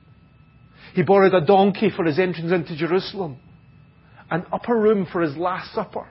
He 0.95 1.03
borrowed 1.03 1.35
a 1.35 1.45
donkey 1.45 1.91
for 1.91 2.05
his 2.05 2.17
entrance 2.17 2.53
into 2.53 2.77
Jerusalem. 2.77 3.39
An 4.31 4.47
upper 4.53 4.79
room 4.79 5.05
for 5.11 5.21
his 5.21 5.37
Last 5.37 5.75
Supper. 5.75 6.07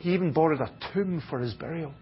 He 0.00 0.12
even 0.12 0.34
borrowed 0.34 0.60
a 0.60 0.70
tomb 0.92 1.22
for 1.30 1.40
his 1.40 1.54
burial. 1.54 1.94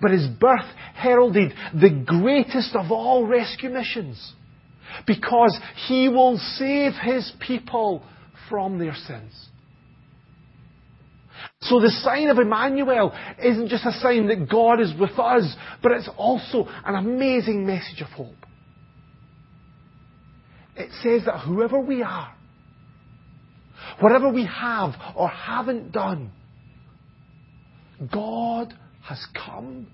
But 0.00 0.12
his 0.12 0.28
birth 0.28 0.64
heralded 0.94 1.54
the 1.74 2.04
greatest 2.06 2.76
of 2.76 2.92
all 2.92 3.26
rescue 3.26 3.70
missions 3.70 4.34
because 5.08 5.58
he 5.88 6.08
will 6.08 6.38
save 6.38 6.92
his 7.02 7.32
people 7.40 8.04
from 8.48 8.78
their 8.78 8.94
sins. 8.94 9.49
So 11.62 11.78
the 11.78 11.90
sign 11.90 12.28
of 12.28 12.38
Emmanuel 12.38 13.14
isn't 13.42 13.68
just 13.68 13.84
a 13.84 13.92
sign 13.92 14.28
that 14.28 14.48
God 14.48 14.80
is 14.80 14.92
with 14.98 15.18
us, 15.18 15.54
but 15.82 15.92
it's 15.92 16.08
also 16.16 16.66
an 16.84 16.94
amazing 16.94 17.66
message 17.66 18.00
of 18.00 18.08
hope. 18.08 18.34
It 20.76 20.90
says 21.02 21.26
that 21.26 21.40
whoever 21.40 21.78
we 21.78 22.02
are, 22.02 22.34
whatever 24.00 24.32
we 24.32 24.46
have 24.46 24.94
or 25.14 25.28
haven't 25.28 25.92
done, 25.92 26.32
God 28.10 28.72
has 29.02 29.22
come 29.34 29.86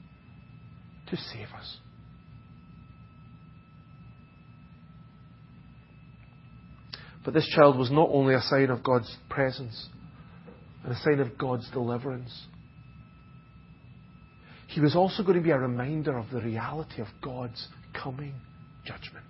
to 1.11 1.17
save 1.17 1.49
us. 1.59 1.79
But 7.25 7.35
this 7.35 7.49
child 7.49 7.77
was 7.77 7.91
not 7.91 8.09
only 8.13 8.35
a 8.35 8.41
sign 8.41 8.71
of 8.71 8.85
God's 8.85 9.13
presence 9.29 9.89
and 10.87 10.95
a 10.95 10.99
sign 11.01 11.19
of 11.19 11.37
God's 11.37 11.69
deliverance. 11.73 12.47
He 14.69 14.81
was 14.81 14.95
also 14.95 15.25
going 15.25 15.37
to 15.37 15.43
be 15.43 15.51
a 15.51 15.59
reminder 15.59 16.17
of 16.17 16.31
the 16.31 16.41
reality 16.41 17.03
of 17.03 17.09
God's 17.21 17.67
coming 17.93 18.35
judgment. 18.85 19.27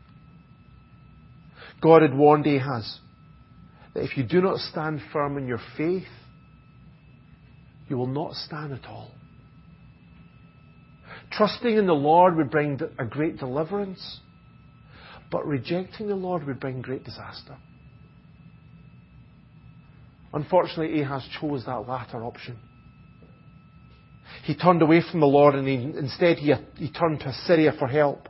God 1.81 2.03
had 2.03 2.15
warned 2.15 2.47
Ahaz 2.47 2.99
that 3.95 4.05
if 4.05 4.19
you 4.19 4.23
do 4.23 4.43
not 4.43 4.59
stand 4.59 5.01
firm 5.15 5.39
in 5.39 5.47
your 5.47 5.61
faith, 5.79 6.05
you 7.89 7.97
will 7.97 8.07
not 8.07 8.35
stand 8.35 8.75
at 8.75 8.85
all. 8.87 9.11
Trusting 11.33 11.75
in 11.75 11.87
the 11.87 11.95
Lord 11.95 12.37
would 12.37 12.51
bring 12.51 12.79
a 12.99 13.05
great 13.07 13.39
deliverance, 13.39 14.21
but 15.31 15.47
rejecting 15.47 16.09
the 16.09 16.17
Lord 16.17 16.47
would 16.47 16.61
bring 16.61 16.83
great 16.83 17.05
disaster. 17.05 17.57
Unfortunately, 20.37 21.01
Ahaz 21.01 21.27
chose 21.41 21.65
that 21.65 21.89
latter 21.89 22.23
option. 22.23 22.59
He 24.45 24.55
turned 24.55 24.83
away 24.83 25.01
from 25.11 25.21
the 25.21 25.27
Lord 25.27 25.55
and 25.55 25.67
he, 25.67 25.77
instead 25.99 26.37
he, 26.37 26.53
he 26.77 26.93
turned 26.93 27.21
to 27.21 27.31
Assyria 27.31 27.73
for 27.79 27.89
help. 27.89 28.29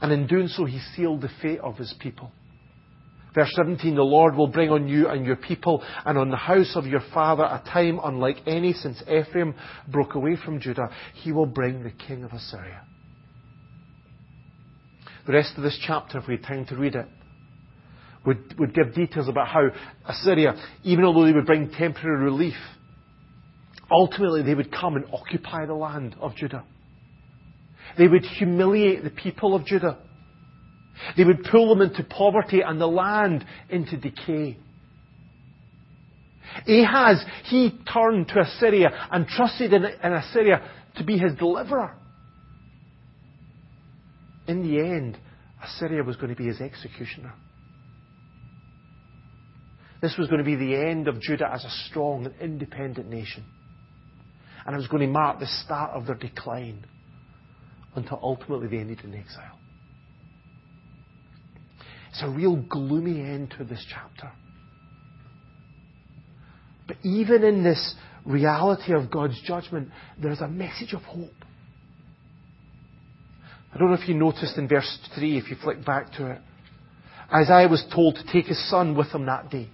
And 0.00 0.12
in 0.12 0.28
doing 0.28 0.46
so, 0.46 0.66
he 0.66 0.78
sealed 0.94 1.22
the 1.22 1.30
fate 1.42 1.58
of 1.58 1.78
his 1.78 1.92
people. 1.98 2.30
Verse 3.34 3.52
17, 3.56 3.96
the 3.96 4.02
Lord 4.02 4.36
will 4.36 4.46
bring 4.46 4.70
on 4.70 4.86
you 4.86 5.08
and 5.08 5.26
your 5.26 5.34
people 5.34 5.82
and 6.06 6.16
on 6.16 6.30
the 6.30 6.36
house 6.36 6.76
of 6.76 6.86
your 6.86 7.02
father 7.12 7.42
a 7.42 7.60
time 7.72 7.98
unlike 8.04 8.36
any 8.46 8.72
since 8.72 9.02
Ephraim 9.02 9.56
broke 9.88 10.14
away 10.14 10.36
from 10.36 10.60
Judah. 10.60 10.90
He 11.24 11.32
will 11.32 11.46
bring 11.46 11.82
the 11.82 11.90
king 11.90 12.22
of 12.22 12.30
Assyria. 12.30 12.82
The 15.26 15.32
rest 15.32 15.54
of 15.56 15.64
this 15.64 15.78
chapter, 15.84 16.18
if 16.18 16.28
we 16.28 16.36
had 16.36 16.44
time 16.44 16.66
to 16.66 16.76
read 16.76 16.94
it, 16.94 17.08
would, 18.28 18.58
would 18.58 18.74
give 18.74 18.94
details 18.94 19.26
about 19.26 19.48
how 19.48 19.68
Assyria, 20.04 20.54
even 20.84 21.06
although 21.06 21.24
they 21.24 21.32
would 21.32 21.46
bring 21.46 21.70
temporary 21.70 22.22
relief, 22.22 22.56
ultimately 23.90 24.42
they 24.42 24.54
would 24.54 24.70
come 24.70 24.96
and 24.96 25.06
occupy 25.10 25.64
the 25.64 25.72
land 25.72 26.14
of 26.20 26.36
Judah. 26.36 26.62
They 27.96 28.06
would 28.06 28.26
humiliate 28.26 29.02
the 29.02 29.08
people 29.08 29.54
of 29.54 29.64
Judah. 29.64 29.96
They 31.16 31.24
would 31.24 31.42
pull 31.50 31.74
them 31.74 31.80
into 31.80 32.04
poverty 32.04 32.60
and 32.60 32.78
the 32.78 32.86
land 32.86 33.46
into 33.70 33.96
decay. 33.96 34.58
Ahaz, 36.66 37.24
he 37.44 37.78
turned 37.90 38.28
to 38.28 38.40
Assyria 38.40 38.90
and 39.10 39.26
trusted 39.26 39.72
in, 39.72 39.84
in 39.84 40.12
Assyria 40.12 40.70
to 40.96 41.04
be 41.04 41.16
his 41.16 41.34
deliverer. 41.38 41.94
In 44.46 44.62
the 44.68 44.80
end, 44.80 45.16
Assyria 45.64 46.02
was 46.02 46.16
going 46.16 46.28
to 46.28 46.36
be 46.36 46.46
his 46.48 46.60
executioner. 46.60 47.32
This 50.00 50.16
was 50.16 50.28
going 50.28 50.38
to 50.38 50.44
be 50.44 50.54
the 50.54 50.76
end 50.76 51.08
of 51.08 51.20
Judah 51.20 51.50
as 51.52 51.64
a 51.64 51.70
strong 51.88 52.26
and 52.26 52.34
independent 52.40 53.08
nation. 53.08 53.44
And 54.64 54.74
it 54.74 54.78
was 54.78 54.88
going 54.88 55.02
to 55.02 55.08
mark 55.08 55.40
the 55.40 55.46
start 55.46 55.92
of 55.92 56.06
their 56.06 56.14
decline 56.14 56.84
until 57.96 58.20
ultimately 58.22 58.68
they 58.68 58.78
ended 58.78 59.00
in 59.02 59.14
exile. 59.14 59.58
It's 62.10 62.22
a 62.22 62.28
real 62.28 62.56
gloomy 62.56 63.20
end 63.20 63.54
to 63.58 63.64
this 63.64 63.84
chapter. 63.88 64.30
But 66.86 66.96
even 67.02 67.44
in 67.44 67.64
this 67.64 67.94
reality 68.24 68.92
of 68.92 69.10
God's 69.10 69.40
judgment, 69.42 69.90
there's 70.20 70.40
a 70.40 70.48
message 70.48 70.94
of 70.94 71.02
hope. 71.02 71.30
I 73.74 73.78
don't 73.78 73.88
know 73.88 74.00
if 74.00 74.08
you 74.08 74.14
noticed 74.14 74.56
in 74.56 74.68
verse 74.68 74.98
3, 75.14 75.38
if 75.38 75.50
you 75.50 75.56
flick 75.62 75.84
back 75.84 76.12
to 76.14 76.30
it. 76.30 76.40
Isaiah 77.32 77.68
was 77.68 77.84
told 77.94 78.16
to 78.16 78.32
take 78.32 78.46
his 78.46 78.70
son 78.70 78.96
with 78.96 79.08
him 79.08 79.26
that 79.26 79.50
day. 79.50 79.68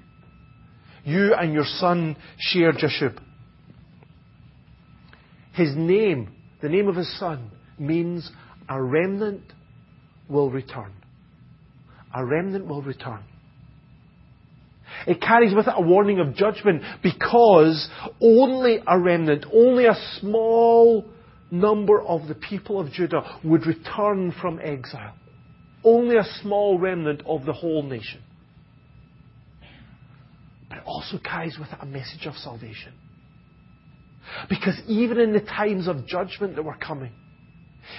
You 1.05 1.35
and 1.35 1.53
your 1.53 1.64
son 1.64 2.17
Shear-Jashub. 2.38 3.19
His 5.53 5.77
name, 5.77 6.33
the 6.62 6.69
name 6.69 6.88
of 6.88 6.97
his 6.97 7.19
son, 7.19 7.51
means 7.79 8.31
a 8.69 8.83
remnant 8.83 9.43
will 10.29 10.51
return. 10.51 10.93
A 12.14 12.25
remnant 12.25 12.67
will 12.67 12.83
return. 12.83 13.23
It 15.07 15.21
carries 15.21 15.55
with 15.55 15.67
it 15.67 15.75
a 15.77 15.83
warning 15.83 16.21
of 16.21 16.35
judgment 16.35 16.83
because 17.03 17.88
only 18.21 18.79
a 18.87 18.99
remnant, 18.99 19.45
only 19.53 19.87
a 19.87 19.97
small 20.21 21.05
number 21.51 22.01
of 22.01 22.27
the 22.27 22.35
people 22.35 22.81
of 22.81 22.90
Judah 22.90 23.38
would 23.45 23.67
return 23.67 24.33
from 24.40 24.61
exile. 24.62 25.14
Only 25.85 26.17
a 26.17 26.25
small 26.43 26.79
remnant 26.79 27.23
of 27.27 27.45
the 27.45 27.53
whole 27.53 27.83
nation. 27.83 28.23
But 30.75 30.81
it 30.81 30.87
also 30.87 31.19
carries 31.19 31.57
with 31.57 31.69
it 31.69 31.79
a 31.81 31.87
message 31.87 32.27
of 32.27 32.35
salvation. 32.35 32.93
Because 34.49 34.81
even 34.89 35.21
in 35.21 35.33
the 35.33 35.41
times 35.41 35.87
of 35.87 36.07
judgment 36.07 36.57
that 36.57 36.65
were 36.65 36.77
coming, 36.77 37.13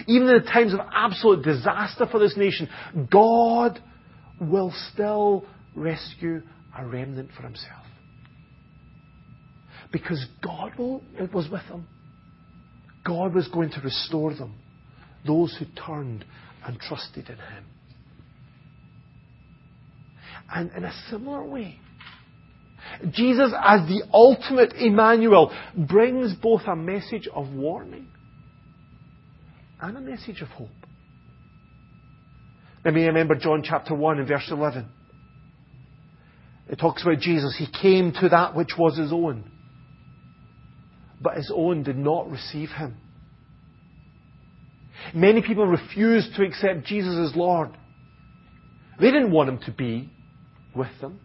even 0.08 0.28
in 0.28 0.44
the 0.44 0.52
times 0.52 0.74
of 0.74 0.82
absolute 0.94 1.46
disaster 1.46 2.06
for 2.12 2.20
this 2.20 2.36
nation, 2.36 2.68
God 3.10 3.80
will 4.42 4.74
still 4.92 5.46
rescue 5.74 6.42
a 6.78 6.86
remnant 6.86 7.30
for 7.36 7.44
himself. 7.44 7.86
Because 9.94 10.26
God 10.44 10.74
will, 10.78 11.02
was 11.34 11.48
with 11.50 11.66
them. 11.70 11.88
God 13.06 13.34
was 13.34 13.48
going 13.48 13.70
to 13.70 13.82
restore 13.82 14.34
them, 14.34 14.56
those 15.26 15.56
who 15.58 15.66
turned 15.86 16.26
and 16.66 16.78
trusted 16.80 17.30
in 17.30 17.36
Him. 17.36 17.66
And 20.54 20.72
in 20.72 20.84
a 20.84 20.94
similar 21.10 21.44
way, 21.44 21.80
Jesus, 23.12 23.52
as 23.64 23.88
the 23.88 24.04
ultimate 24.14 24.74
Emmanuel, 24.74 25.52
brings 25.76 26.34
both 26.34 26.62
a 26.68 26.76
message 26.76 27.28
of 27.34 27.54
warning 27.54 28.08
and 29.82 29.98
a 29.98 30.02
message 30.02 30.42
of 30.42 30.48
hope. 30.50 30.70
Let 32.84 32.94
me 32.94 33.06
remember 33.06 33.36
John 33.36 33.64
chapter 33.64 33.96
1 33.96 34.20
and 34.20 34.28
verse 34.28 34.48
11. 34.50 34.88
It 36.70 36.80
talks 36.80 37.02
about 37.02 37.20
Jesus. 37.20 37.56
He 37.58 37.68
came 37.68 38.12
to 38.22 38.30
that 38.30 38.56
which 38.56 38.72
was 38.78 38.98
his 38.98 39.12
own, 39.12 39.50
but 41.22 41.36
his 41.36 41.52
own 41.54 41.84
did 41.84 41.98
not 41.98 42.30
receive 42.30 42.70
him. 42.70 42.98
Many 45.14 45.42
people 45.42 45.68
refused 45.68 46.36
to 46.36 46.44
accept 46.44 46.86
Jesus 46.86 47.30
as 47.30 47.36
Lord. 47.36 47.70
They 49.00 49.12
didn't 49.12 49.32
want 49.32 49.50
him 49.50 49.60
to 49.66 49.72
be 49.72 50.12
with 50.76 50.90
them. 51.02 51.20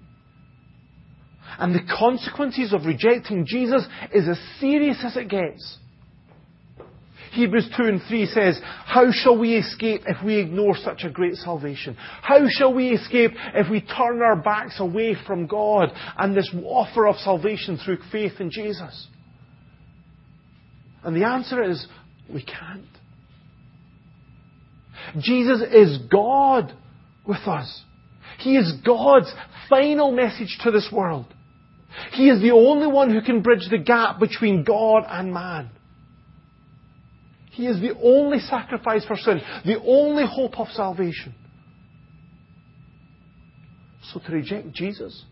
And 1.58 1.74
the 1.74 1.92
consequences 1.98 2.72
of 2.72 2.86
rejecting 2.86 3.44
Jesus 3.46 3.86
is 4.12 4.28
as 4.28 4.38
serious 4.58 5.02
as 5.04 5.16
it 5.16 5.28
gets. 5.28 5.78
Hebrews 7.32 7.70
2 7.76 7.84
and 7.84 8.00
3 8.08 8.26
says, 8.26 8.60
How 8.64 9.12
shall 9.12 9.38
we 9.38 9.56
escape 9.56 10.02
if 10.06 10.24
we 10.24 10.36
ignore 10.38 10.76
such 10.76 11.04
a 11.04 11.10
great 11.10 11.36
salvation? 11.36 11.96
How 12.22 12.48
shall 12.48 12.74
we 12.74 12.90
escape 12.90 13.32
if 13.54 13.70
we 13.70 13.80
turn 13.80 14.20
our 14.20 14.36
backs 14.36 14.80
away 14.80 15.16
from 15.26 15.46
God 15.46 15.90
and 16.18 16.36
this 16.36 16.52
offer 16.64 17.06
of 17.06 17.16
salvation 17.16 17.78
through 17.78 17.98
faith 18.10 18.40
in 18.40 18.50
Jesus? 18.50 19.06
And 21.04 21.14
the 21.14 21.24
answer 21.24 21.62
is, 21.62 21.86
we 22.32 22.42
can't. 22.42 22.84
Jesus 25.18 25.62
is 25.72 25.98
God 26.10 26.72
with 27.26 27.46
us. 27.46 27.84
He 28.38 28.56
is 28.56 28.72
God's 28.84 29.32
final 29.68 30.10
message 30.10 30.58
to 30.64 30.70
this 30.70 30.88
world. 30.92 31.26
He 32.12 32.28
is 32.28 32.40
the 32.40 32.52
only 32.52 32.86
one 32.86 33.10
who 33.10 33.20
can 33.20 33.42
bridge 33.42 33.68
the 33.70 33.78
gap 33.78 34.20
between 34.20 34.64
God 34.64 35.04
and 35.08 35.32
man. 35.32 35.70
He 37.50 37.66
is 37.66 37.80
the 37.80 37.98
only 38.02 38.38
sacrifice 38.38 39.04
for 39.04 39.16
sin, 39.16 39.40
the 39.64 39.80
only 39.80 40.24
hope 40.26 40.58
of 40.58 40.68
salvation. 40.68 41.34
So 44.12 44.20
to 44.20 44.32
reject 44.32 44.72
Jesus 44.72 45.24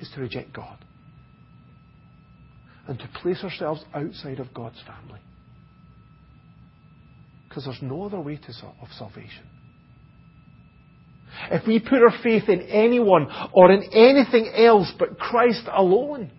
is 0.00 0.10
to 0.14 0.20
reject 0.20 0.52
God 0.52 0.78
and 2.86 2.98
to 2.98 3.08
place 3.20 3.42
ourselves 3.42 3.84
outside 3.94 4.38
of 4.40 4.52
God's 4.52 4.80
family. 4.86 5.20
Because 7.48 7.64
there's 7.64 7.82
no 7.82 8.04
other 8.04 8.20
way 8.20 8.36
to, 8.36 8.66
of 8.82 8.88
salvation. 8.98 9.44
If 11.50 11.66
we 11.66 11.78
put 11.78 12.02
our 12.02 12.14
faith 12.22 12.48
in 12.48 12.62
anyone 12.62 13.28
or 13.52 13.70
in 13.70 13.82
anything 13.92 14.52
else 14.56 14.92
but 14.98 15.18
Christ 15.18 15.62
alone, 15.72 16.30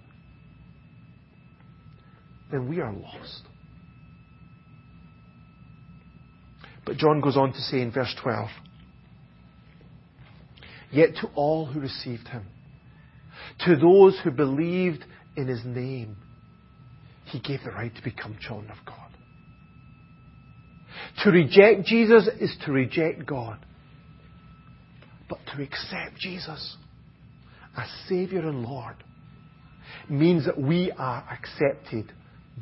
then 2.52 2.70
we 2.70 2.80
are 2.80 2.94
lost. 2.94 3.42
But 6.86 6.98
John 6.98 7.20
goes 7.22 7.36
on 7.36 7.52
to 7.54 7.60
say 7.60 7.82
in 7.82 7.92
verse 7.92 8.14
12, 8.22 8.50
Yet 10.92 11.10
to 11.22 11.28
all 11.36 11.66
who 11.66 11.80
received 11.80 12.28
him, 12.28 12.46
to 13.66 13.76
those 13.76 14.20
who 14.24 14.32
believed 14.32 15.04
in 15.36 15.48
his 15.48 15.62
name, 15.66 16.18
he 17.26 17.40
gave 17.40 17.64
the 17.64 17.72
right 17.72 17.94
to 17.94 18.04
become 18.04 18.38
children 18.40 18.72
of 18.72 18.78
God. 18.86 18.96
To 21.24 21.32
reject 21.32 21.86
Jesus 21.86 22.30
is 22.40 22.56
to 22.66 22.72
reject 22.72 23.26
God. 23.26 23.58
But 25.30 25.40
to 25.56 25.64
accept 25.64 26.18
Jesus 26.20 26.78
as 27.78 27.90
Saviour 28.08 28.48
and 28.48 28.64
Lord 28.64 28.96
means 30.10 30.46
that 30.46 30.60
we 30.60 30.92
are 30.92 31.28
accepted 31.32 32.12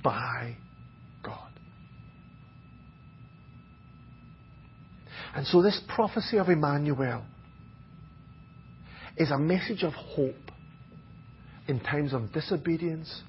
by 0.03 0.55
God. 1.23 1.51
And 5.35 5.45
so 5.47 5.61
this 5.61 5.81
prophecy 5.87 6.37
of 6.37 6.49
Emmanuel 6.49 7.23
is 9.17 9.31
a 9.31 9.37
message 9.37 9.83
of 9.83 9.93
hope 9.93 10.35
in 11.67 11.79
times 11.79 12.13
of 12.13 12.31
disobedience 12.33 13.21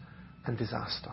and 0.47 0.59
disaster. 0.59 1.13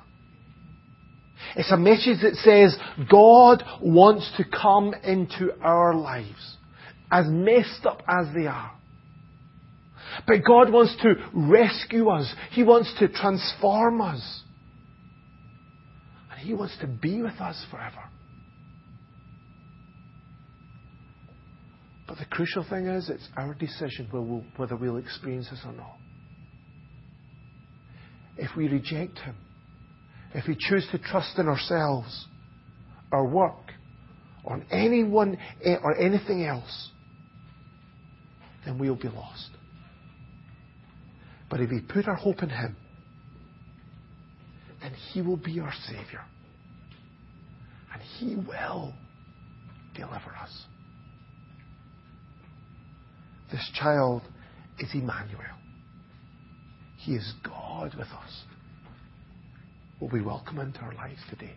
It's 1.55 1.71
a 1.71 1.77
message 1.77 2.21
that 2.21 2.35
says 2.35 2.77
God 3.09 3.63
wants 3.81 4.31
to 4.37 4.43
come 4.43 4.93
into 5.03 5.51
our 5.61 5.93
lives, 5.93 6.57
as 7.11 7.25
messed 7.27 7.85
up 7.85 8.01
as 8.07 8.27
they 8.33 8.47
are. 8.47 8.71
But 10.27 10.43
God 10.45 10.71
wants 10.71 10.95
to 11.03 11.15
rescue 11.33 12.09
us. 12.09 12.33
He 12.51 12.63
wants 12.63 12.93
to 12.99 13.07
transform 13.07 14.01
us. 14.01 14.41
And 16.31 16.39
He 16.39 16.53
wants 16.53 16.75
to 16.81 16.87
be 16.87 17.21
with 17.21 17.39
us 17.39 17.65
forever. 17.69 18.03
But 22.07 22.17
the 22.17 22.25
crucial 22.25 22.65
thing 22.69 22.87
is, 22.87 23.09
it's 23.09 23.27
our 23.37 23.53
decision 23.53 24.09
whether 24.57 24.75
we'll 24.75 24.97
experience 24.97 25.49
this 25.49 25.61
or 25.65 25.71
not. 25.71 25.97
If 28.37 28.55
we 28.57 28.67
reject 28.67 29.19
Him, 29.19 29.35
if 30.33 30.47
we 30.47 30.55
choose 30.57 30.87
to 30.91 30.97
trust 30.97 31.37
in 31.37 31.47
ourselves, 31.47 32.27
our 33.11 33.25
work, 33.25 33.71
on 34.45 34.65
anyone 34.71 35.37
eh, 35.63 35.75
or 35.83 35.97
anything 35.97 36.45
else, 36.45 36.89
then 38.65 38.77
we'll 38.77 38.95
be 38.95 39.09
lost. 39.09 39.49
But 41.49 41.61
if 41.61 41.69
we 41.69 41.81
put 41.81 42.07
our 42.07 42.15
hope 42.15 42.43
in 42.43 42.49
Him, 42.49 42.75
then 44.81 44.93
He 45.11 45.21
will 45.21 45.37
be 45.37 45.59
our 45.59 45.73
Saviour. 45.87 46.23
And 47.93 48.01
He 48.01 48.35
will 48.35 48.93
deliver 49.95 50.31
us. 50.41 50.65
This 53.51 53.69
child 53.75 54.21
is 54.79 54.89
Emmanuel. 54.93 55.41
He 56.97 57.15
is 57.15 57.33
God 57.43 57.93
with 57.95 58.07
us. 58.07 58.43
Will 59.99 60.09
we 60.09 60.21
welcome 60.21 60.59
into 60.59 60.79
our 60.79 60.93
lives 60.93 61.19
today? 61.29 61.55